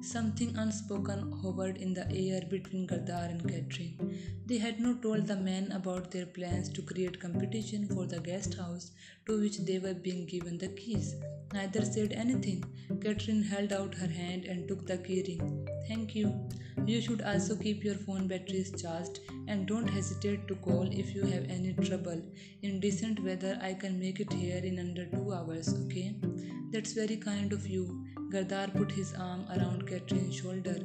Something 0.00 0.56
unspoken 0.56 1.30
hovered 1.40 1.76
in 1.76 1.94
the 1.94 2.10
air 2.10 2.42
between 2.50 2.88
Gardar 2.88 3.30
and 3.30 3.48
Catherine. 3.48 4.18
They 4.44 4.58
had 4.58 4.80
not 4.80 5.02
told 5.02 5.28
the 5.28 5.36
men 5.36 5.70
about 5.70 6.10
their 6.10 6.26
plans 6.26 6.68
to 6.70 6.82
create 6.82 7.20
competition 7.20 7.86
for 7.86 8.06
the 8.06 8.18
guest 8.18 8.54
house 8.54 8.90
to 9.26 9.40
which 9.40 9.58
they 9.58 9.78
were 9.78 9.94
being 9.94 10.26
given 10.26 10.58
the 10.58 10.70
keys. 10.70 11.14
Neither 11.52 11.84
said 11.84 12.12
anything. 12.12 12.64
Catherine 13.02 13.42
held 13.42 13.72
out 13.72 13.94
her 13.94 14.06
hand 14.06 14.44
and 14.44 14.66
took 14.66 14.86
the 14.86 14.98
key 14.98 15.22
ring. 15.26 15.68
Thank 15.88 16.14
you. 16.14 16.48
You 16.86 17.00
should 17.00 17.20
also 17.22 17.56
keep 17.56 17.84
your 17.84 17.94
phone 17.94 18.26
batteries 18.26 18.72
charged 18.80 19.20
and 19.48 19.66
don't 19.66 19.86
hesitate 19.86 20.48
to 20.48 20.54
call 20.54 20.88
if 20.90 21.14
you 21.14 21.22
have 21.26 21.44
any 21.50 21.74
trouble. 21.74 22.22
In 22.62 22.80
decent 22.80 23.22
weather, 23.22 23.58
I 23.60 23.74
can 23.74 23.98
make 23.98 24.20
it 24.20 24.32
here 24.32 24.62
in 24.64 24.78
under 24.78 25.04
two 25.06 25.32
hours, 25.32 25.74
okay? 25.84 26.14
That's 26.70 26.94
very 26.94 27.16
kind 27.16 27.52
of 27.52 27.66
you. 27.66 28.02
Gardar 28.30 28.72
put 28.74 28.90
his 28.90 29.12
arm 29.14 29.44
around 29.54 29.86
Catherine's 29.86 30.36
shoulder. 30.36 30.78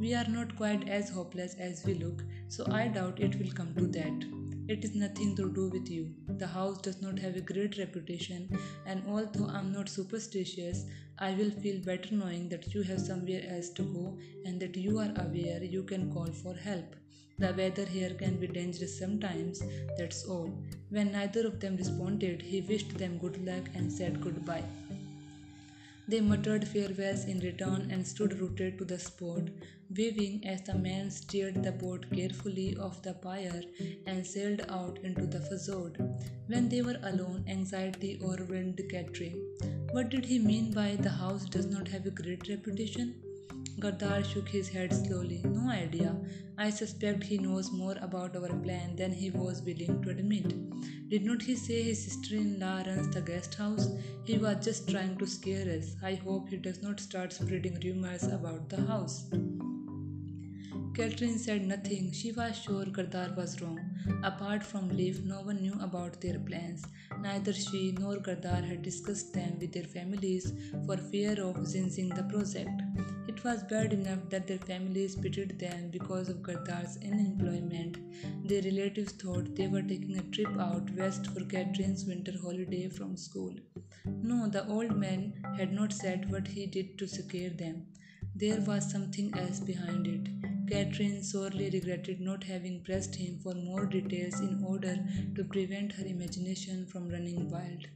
We 0.00 0.14
are 0.14 0.26
not 0.28 0.56
quite 0.56 0.88
as 0.88 1.10
hopeless 1.10 1.54
as 1.60 1.84
we 1.86 1.94
look, 1.94 2.24
so 2.48 2.66
I 2.70 2.88
doubt 2.88 3.20
it 3.20 3.38
will 3.38 3.52
come 3.52 3.72
to 3.76 3.86
that. 3.98 4.37
It 4.68 4.84
is 4.84 4.94
nothing 4.94 5.34
to 5.36 5.50
do 5.50 5.70
with 5.70 5.88
you. 5.88 6.14
The 6.28 6.46
house 6.46 6.82
does 6.82 7.00
not 7.00 7.18
have 7.20 7.36
a 7.36 7.40
great 7.40 7.78
reputation, 7.78 8.50
and 8.84 9.02
although 9.08 9.46
I'm 9.46 9.72
not 9.72 9.88
superstitious, 9.88 10.84
I 11.18 11.32
will 11.32 11.50
feel 11.50 11.80
better 11.80 12.14
knowing 12.14 12.50
that 12.50 12.74
you 12.74 12.82
have 12.82 13.00
somewhere 13.00 13.42
else 13.48 13.70
to 13.70 13.82
go 13.82 14.18
and 14.44 14.60
that 14.60 14.76
you 14.76 14.98
are 14.98 15.12
aware 15.16 15.64
you 15.64 15.84
can 15.84 16.12
call 16.12 16.26
for 16.26 16.54
help. 16.54 16.96
The 17.38 17.54
weather 17.54 17.86
here 17.86 18.10
can 18.10 18.36
be 18.36 18.46
dangerous 18.46 18.98
sometimes, 18.98 19.62
that's 19.96 20.26
all. 20.26 20.52
When 20.90 21.12
neither 21.12 21.46
of 21.46 21.60
them 21.60 21.78
responded, 21.78 22.42
he 22.42 22.60
wished 22.60 22.98
them 22.98 23.16
good 23.16 23.42
luck 23.46 23.70
and 23.74 23.90
said 23.90 24.20
goodbye. 24.20 24.64
They 26.08 26.22
muttered 26.22 26.66
farewells 26.66 27.26
in 27.26 27.40
return 27.40 27.90
and 27.90 28.06
stood 28.06 28.40
rooted 28.40 28.78
to 28.78 28.86
the 28.86 28.98
spot, 28.98 29.50
waving 29.94 30.46
as 30.46 30.62
the 30.62 30.74
man 30.74 31.10
steered 31.10 31.62
the 31.62 31.70
boat 31.70 32.06
carefully 32.10 32.74
off 32.78 33.02
the 33.02 33.12
pier 33.12 33.62
and 34.06 34.26
sailed 34.26 34.62
out 34.70 34.98
into 35.04 35.26
the 35.26 35.40
fjord. 35.40 35.98
When 36.46 36.70
they 36.70 36.80
were 36.80 36.98
alone, 37.02 37.44
anxiety 37.46 38.18
overwhelmed 38.24 38.80
Catherine. 38.90 39.38
What 39.92 40.08
did 40.08 40.24
he 40.24 40.38
mean 40.38 40.72
by 40.72 40.96
the 40.96 41.10
house 41.10 41.44
does 41.44 41.66
not 41.66 41.88
have 41.88 42.06
a 42.06 42.10
great 42.10 42.48
reputation? 42.48 43.14
Gardar 43.80 44.24
shook 44.24 44.48
his 44.48 44.68
head 44.68 44.92
slowly. 44.92 45.40
No 45.44 45.70
idea. 45.70 46.16
I 46.56 46.70
suspect 46.70 47.22
he 47.22 47.38
knows 47.38 47.70
more 47.70 47.96
about 48.00 48.34
our 48.34 48.48
plan 48.48 48.96
than 48.96 49.12
he 49.12 49.30
was 49.30 49.62
willing 49.62 50.02
to 50.02 50.10
admit. 50.10 50.52
Did 51.08 51.24
not 51.24 51.42
he 51.42 51.54
say 51.54 51.84
his 51.84 52.02
sister 52.04 52.34
in 52.34 52.58
law 52.58 52.78
runs 52.78 53.14
the 53.14 53.20
guest 53.20 53.54
house? 53.54 53.88
He 54.24 54.36
was 54.36 54.64
just 54.64 54.90
trying 54.90 55.16
to 55.18 55.26
scare 55.26 55.68
us. 55.78 55.94
I 56.02 56.14
hope 56.14 56.48
he 56.48 56.56
does 56.56 56.82
not 56.82 56.98
start 56.98 57.32
spreading 57.32 57.78
rumors 57.84 58.24
about 58.24 58.68
the 58.68 58.82
house. 58.82 59.30
Catherine 60.96 61.38
said 61.38 61.64
nothing. 61.64 62.10
She 62.12 62.32
was 62.32 62.58
sure 62.58 62.84
Gardar 62.86 63.36
was 63.36 63.62
wrong. 63.62 63.78
Apart 64.24 64.64
from 64.64 64.88
Liv, 64.88 65.24
no 65.24 65.42
one 65.42 65.62
knew 65.62 65.78
about 65.80 66.20
their 66.20 66.40
plans. 66.40 66.84
Neither 67.20 67.52
she 67.52 67.92
nor 67.92 68.16
Gardar 68.16 68.64
had 68.66 68.82
discussed 68.82 69.32
them 69.32 69.56
with 69.60 69.72
their 69.72 69.84
families 69.84 70.52
for 70.84 70.96
fear 70.96 71.32
of 71.34 71.56
jinxing 71.58 72.12
the 72.16 72.24
project. 72.24 72.82
It 73.38 73.44
was 73.44 73.62
bad 73.62 73.92
enough 73.92 74.28
that 74.30 74.48
their 74.48 74.58
families 74.58 75.14
pitied 75.14 75.60
them 75.60 75.90
because 75.90 76.28
of 76.28 76.42
Gardar's 76.42 76.96
unemployment. 76.96 77.96
Their 78.48 78.62
relatives 78.62 79.12
thought 79.12 79.54
they 79.54 79.68
were 79.68 79.80
taking 79.80 80.18
a 80.18 80.22
trip 80.22 80.58
out 80.58 80.90
west 80.96 81.28
for 81.28 81.44
Catherine's 81.44 82.04
winter 82.04 82.32
holiday 82.42 82.88
from 82.88 83.16
school. 83.16 83.54
No, 84.04 84.48
the 84.48 84.66
old 84.66 84.96
man 84.96 85.34
had 85.56 85.72
not 85.72 85.92
said 85.92 86.28
what 86.32 86.48
he 86.48 86.66
did 86.66 86.98
to 86.98 87.06
scare 87.06 87.50
them. 87.50 87.86
There 88.34 88.60
was 88.60 88.90
something 88.90 89.32
else 89.38 89.60
behind 89.60 90.08
it. 90.08 90.47
Catherine 90.70 91.16
hmm. 91.16 91.22
sorely 91.22 91.70
regretted 91.70 92.20
not 92.20 92.44
having 92.44 92.82
pressed 92.82 93.14
him 93.14 93.38
for 93.38 93.54
more 93.54 93.86
details 93.86 94.40
in 94.40 94.62
order 94.64 94.98
to 95.34 95.44
prevent 95.44 95.92
her 95.92 96.04
imagination 96.04 96.86
from 96.86 97.08
running 97.08 97.50
wild. 97.50 97.86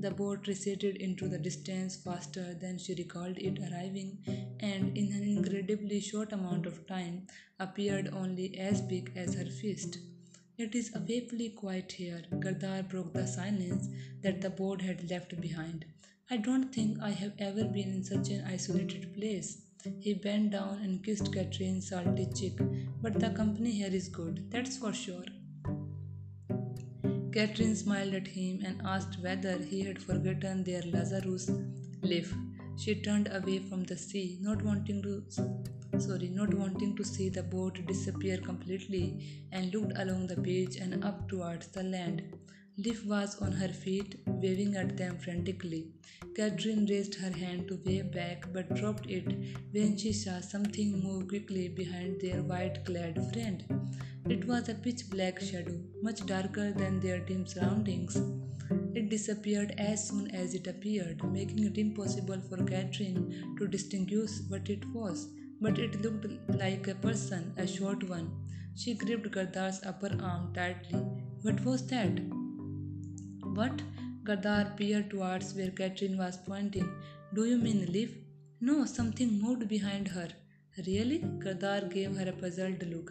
The 0.00 0.10
boat 0.10 0.46
receded 0.46 0.96
into 0.96 1.28
the 1.28 1.38
distance 1.38 1.96
faster 1.96 2.54
than 2.54 2.78
she 2.78 2.94
recalled 2.94 3.38
it 3.38 3.58
arriving, 3.60 4.18
and 4.60 4.96
in 4.96 5.12
an 5.12 5.22
incredibly 5.22 6.00
short 6.00 6.32
amount 6.32 6.66
of 6.66 6.86
time 6.86 7.26
appeared 7.60 8.08
only 8.08 8.58
as 8.58 8.80
big 8.80 9.12
as 9.14 9.34
her 9.34 9.46
fist. 9.46 9.98
It 10.56 10.74
is 10.74 10.90
awfully 10.96 11.50
quiet 11.50 11.92
here. 11.92 12.22
Gardar 12.30 12.82
broke 12.88 13.12
the 13.12 13.26
silence 13.26 13.88
that 14.22 14.40
the 14.40 14.50
boat 14.50 14.82
had 14.82 15.08
left 15.08 15.40
behind. 15.40 15.84
I 16.28 16.36
don't 16.36 16.74
think 16.74 16.98
I 17.00 17.10
have 17.10 17.34
ever 17.38 17.64
been 17.64 17.88
in 17.88 18.04
such 18.04 18.30
an 18.30 18.44
isolated 18.44 19.14
place. 19.14 19.62
He 20.00 20.14
bent 20.14 20.50
down 20.52 20.80
and 20.82 21.02
kissed 21.04 21.32
Catherine's 21.32 21.88
salty 21.88 22.26
cheek. 22.34 22.58
But 23.00 23.20
the 23.20 23.30
company 23.30 23.70
here 23.70 23.92
is 23.92 24.08
good, 24.08 24.50
that's 24.50 24.76
for 24.76 24.92
sure. 24.92 25.24
Catherine 27.32 27.76
smiled 27.76 28.14
at 28.14 28.26
him 28.26 28.62
and 28.64 28.82
asked 28.84 29.20
whether 29.20 29.58
he 29.58 29.82
had 29.82 30.02
forgotten 30.02 30.64
their 30.64 30.82
Lazarus 30.82 31.50
leaf. 32.02 32.34
She 32.76 32.94
turned 32.94 33.28
away 33.32 33.58
from 33.58 33.84
the 33.84 33.96
sea, 33.96 34.38
not 34.40 34.62
wanting 34.62 35.02
to 35.02 35.22
sorry, 35.98 36.28
not 36.28 36.54
wanting 36.54 36.96
to 36.96 37.04
see 37.04 37.28
the 37.28 37.42
boat 37.42 37.84
disappear 37.86 38.38
completely, 38.38 39.46
and 39.52 39.72
looked 39.72 39.96
along 39.98 40.26
the 40.26 40.40
beach 40.40 40.76
and 40.76 41.04
up 41.04 41.28
towards 41.28 41.68
the 41.68 41.82
land. 41.82 42.22
Liv 42.80 43.04
was 43.08 43.34
on 43.42 43.50
her 43.50 43.70
feet, 43.70 44.20
waving 44.24 44.76
at 44.76 44.96
them 44.96 45.18
frantically. 45.18 45.88
Catherine 46.36 46.86
raised 46.86 47.16
her 47.16 47.32
hand 47.32 47.66
to 47.66 47.80
wave 47.84 48.12
back 48.12 48.44
but 48.52 48.72
dropped 48.76 49.10
it 49.10 49.36
when 49.72 49.96
she 49.96 50.12
saw 50.12 50.38
something 50.38 51.00
move 51.02 51.26
quickly 51.26 51.66
behind 51.66 52.20
their 52.20 52.40
white 52.40 52.84
clad 52.84 53.16
friend. 53.32 53.64
It 54.28 54.46
was 54.46 54.68
a 54.68 54.76
pitch 54.76 55.10
black 55.10 55.40
shadow, 55.40 55.80
much 56.02 56.24
darker 56.24 56.70
than 56.70 57.00
their 57.00 57.18
dim 57.18 57.48
surroundings. 57.48 58.16
It 58.94 59.08
disappeared 59.08 59.74
as 59.76 60.08
soon 60.08 60.30
as 60.30 60.54
it 60.54 60.68
appeared, 60.68 61.24
making 61.32 61.64
it 61.64 61.78
impossible 61.78 62.40
for 62.48 62.58
Catherine 62.58 63.56
to 63.58 63.66
distinguish 63.66 64.30
what 64.46 64.70
it 64.70 64.88
was. 64.92 65.26
But 65.60 65.80
it 65.80 66.00
looked 66.00 66.26
like 66.48 66.86
a 66.86 66.94
person, 66.94 67.54
a 67.56 67.66
short 67.66 68.08
one. 68.08 68.30
She 68.76 68.94
gripped 68.94 69.32
Gardar's 69.32 69.80
upper 69.84 70.16
arm 70.22 70.52
tightly. 70.54 71.00
What 71.42 71.64
was 71.64 71.84
that? 71.88 72.37
What? 73.58 73.82
Gardar 74.22 74.76
peered 74.76 75.10
towards 75.10 75.52
where 75.54 75.72
Catherine 75.72 76.16
was 76.16 76.36
pointing. 76.36 76.88
Do 77.34 77.44
you 77.44 77.58
mean 77.58 77.92
Liv? 77.92 78.10
No, 78.60 78.84
something 78.84 79.40
moved 79.42 79.66
behind 79.68 80.06
her. 80.06 80.28
Really? 80.86 81.18
Gardar 81.44 81.88
gave 81.92 82.14
her 82.16 82.28
a 82.28 82.36
puzzled 82.40 82.84
look. 82.86 83.10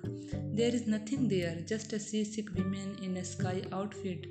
There 0.60 0.74
is 0.74 0.88
nothing 0.88 1.28
there, 1.28 1.58
just 1.66 1.92
a 1.92 2.00
seasick 2.00 2.56
woman 2.56 2.98
in 3.04 3.18
a 3.18 3.26
sky 3.26 3.62
outfit. 3.74 4.28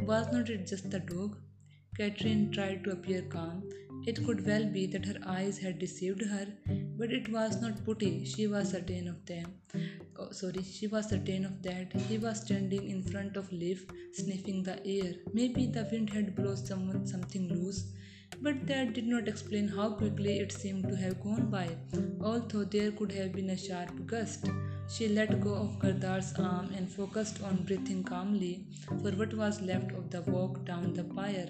Was 0.00 0.26
not 0.32 0.50
it 0.50 0.66
just 0.66 0.90
the 0.90 0.98
dog? 0.98 1.36
Catherine 1.96 2.50
tried 2.50 2.82
to 2.82 2.90
appear 2.90 3.22
calm. 3.22 3.62
It 4.08 4.24
could 4.26 4.44
well 4.44 4.64
be 4.64 4.86
that 4.86 5.06
her 5.06 5.20
eyes 5.24 5.58
had 5.58 5.78
deceived 5.78 6.24
her. 6.24 6.46
But 6.98 7.12
it 7.12 7.30
was 7.30 7.60
not 7.62 7.84
Putty, 7.84 8.24
she 8.24 8.48
was 8.48 8.72
certain 8.72 9.06
of 9.06 9.24
them. 9.24 9.54
Oh, 10.20 10.30
sorry, 10.32 10.62
she 10.62 10.86
was 10.86 11.08
certain 11.08 11.46
of 11.46 11.62
that. 11.62 11.94
He 12.08 12.18
was 12.18 12.42
standing 12.42 12.90
in 12.90 13.02
front 13.02 13.38
of 13.38 13.50
Liv, 13.50 13.86
sniffing 14.12 14.62
the 14.62 14.76
air. 14.86 15.14
Maybe 15.32 15.66
the 15.66 15.88
wind 15.90 16.10
had 16.10 16.36
blown 16.36 16.58
someone 16.58 17.06
something 17.06 17.48
loose 17.48 17.86
but 18.40 18.66
that 18.66 18.92
did 18.94 19.06
not 19.06 19.28
explain 19.28 19.68
how 19.68 19.90
quickly 19.90 20.38
it 20.38 20.52
seemed 20.52 20.88
to 20.88 20.96
have 20.96 21.22
gone 21.22 21.50
by, 21.50 21.68
although 22.22 22.64
there 22.64 22.90
could 22.92 23.12
have 23.12 23.32
been 23.32 23.50
a 23.50 23.56
sharp 23.56 24.06
gust. 24.06 24.48
She 24.88 25.08
let 25.08 25.40
go 25.40 25.54
of 25.54 25.78
Gardar's 25.78 26.32
arm 26.38 26.70
and 26.76 26.90
focused 26.90 27.42
on 27.42 27.64
breathing 27.64 28.02
calmly 28.02 28.66
for 28.86 29.10
what 29.10 29.34
was 29.34 29.60
left 29.60 29.92
of 29.92 30.10
the 30.10 30.22
walk 30.22 30.64
down 30.64 30.94
the 30.94 31.04
pier. 31.04 31.48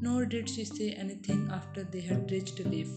Nor 0.00 0.26
did 0.26 0.48
she 0.48 0.64
say 0.64 0.90
anything 0.92 1.48
after 1.52 1.84
they 1.84 2.00
had 2.00 2.30
reached 2.30 2.58
Liv. 2.60 2.88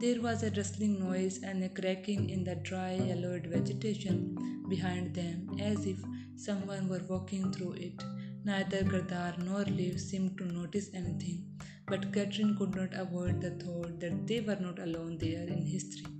There 0.00 0.20
was 0.20 0.42
a 0.42 0.50
rustling 0.52 1.00
noise 1.00 1.42
and 1.42 1.62
a 1.64 1.68
cracking 1.68 2.30
in 2.30 2.44
the 2.44 2.54
dry, 2.54 2.94
yellowed 2.94 3.46
vegetation 3.46 4.64
behind 4.68 5.14
them, 5.14 5.56
as 5.58 5.84
if 5.84 5.98
someone 6.36 6.88
were 6.88 7.02
walking 7.08 7.52
through 7.52 7.72
it. 7.72 8.02
Neither 8.44 8.84
Gardar 8.84 9.36
nor 9.44 9.64
Liv 9.64 10.00
seemed 10.00 10.38
to 10.38 10.44
notice 10.44 10.90
anything, 10.94 11.44
but 11.88 12.12
Catherine 12.12 12.54
could 12.56 12.74
not 12.74 12.92
avoid 12.92 13.40
the 13.40 13.50
thought 13.64 13.98
that 14.00 14.26
they 14.26 14.40
were 14.40 14.58
not 14.60 14.78
alone 14.78 15.16
there 15.18 15.46
in 15.54 15.64
Hesteyri. 15.72 16.18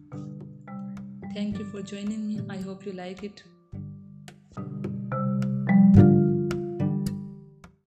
Thank 1.35 1.59
you 1.59 1.67
for 1.67 1.83
joining 1.83 2.27
me. 2.27 2.41
I 2.49 2.57
hope 2.57 2.87
you 2.87 2.93
like 2.93 3.23
it. 3.23 3.43